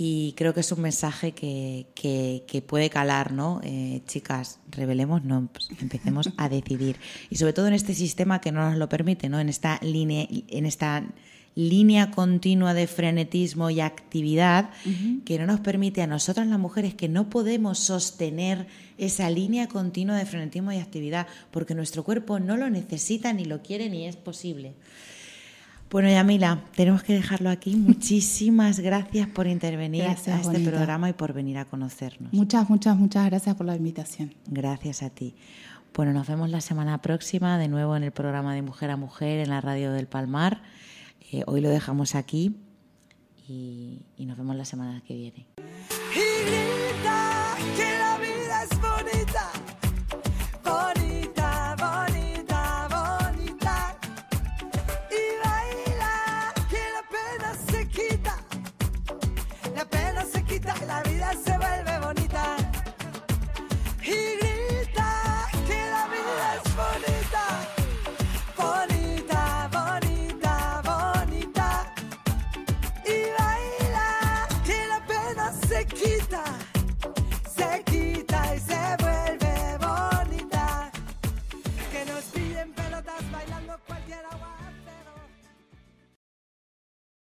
[0.00, 3.60] y creo que es un mensaje que, que, puede calar, ¿no?
[3.64, 7.00] Eh, chicas, revelemos, no, pues empecemos a decidir.
[7.30, 9.40] Y sobre todo en este sistema que no nos lo permite, ¿no?
[9.40, 11.04] En esta línea, en esta
[11.56, 14.70] línea continua de frenetismo y actividad
[15.24, 18.68] que no nos permite a nosotras las mujeres que no podemos sostener
[18.98, 23.62] esa línea continua de frenetismo y actividad porque nuestro cuerpo no lo necesita ni lo
[23.62, 24.74] quiere ni es posible.
[25.90, 27.74] Bueno, Yamila, tenemos que dejarlo aquí.
[27.76, 32.32] Muchísimas gracias por intervenir a este programa y por venir a conocernos.
[32.32, 34.34] Muchas, muchas, muchas gracias por la invitación.
[34.46, 35.34] Gracias a ti.
[35.94, 39.40] Bueno, nos vemos la semana próxima de nuevo en el programa de Mujer a Mujer
[39.40, 40.62] en la radio del Palmar.
[41.32, 42.54] Eh, hoy lo dejamos aquí
[43.48, 45.46] y, y nos vemos la semana que viene.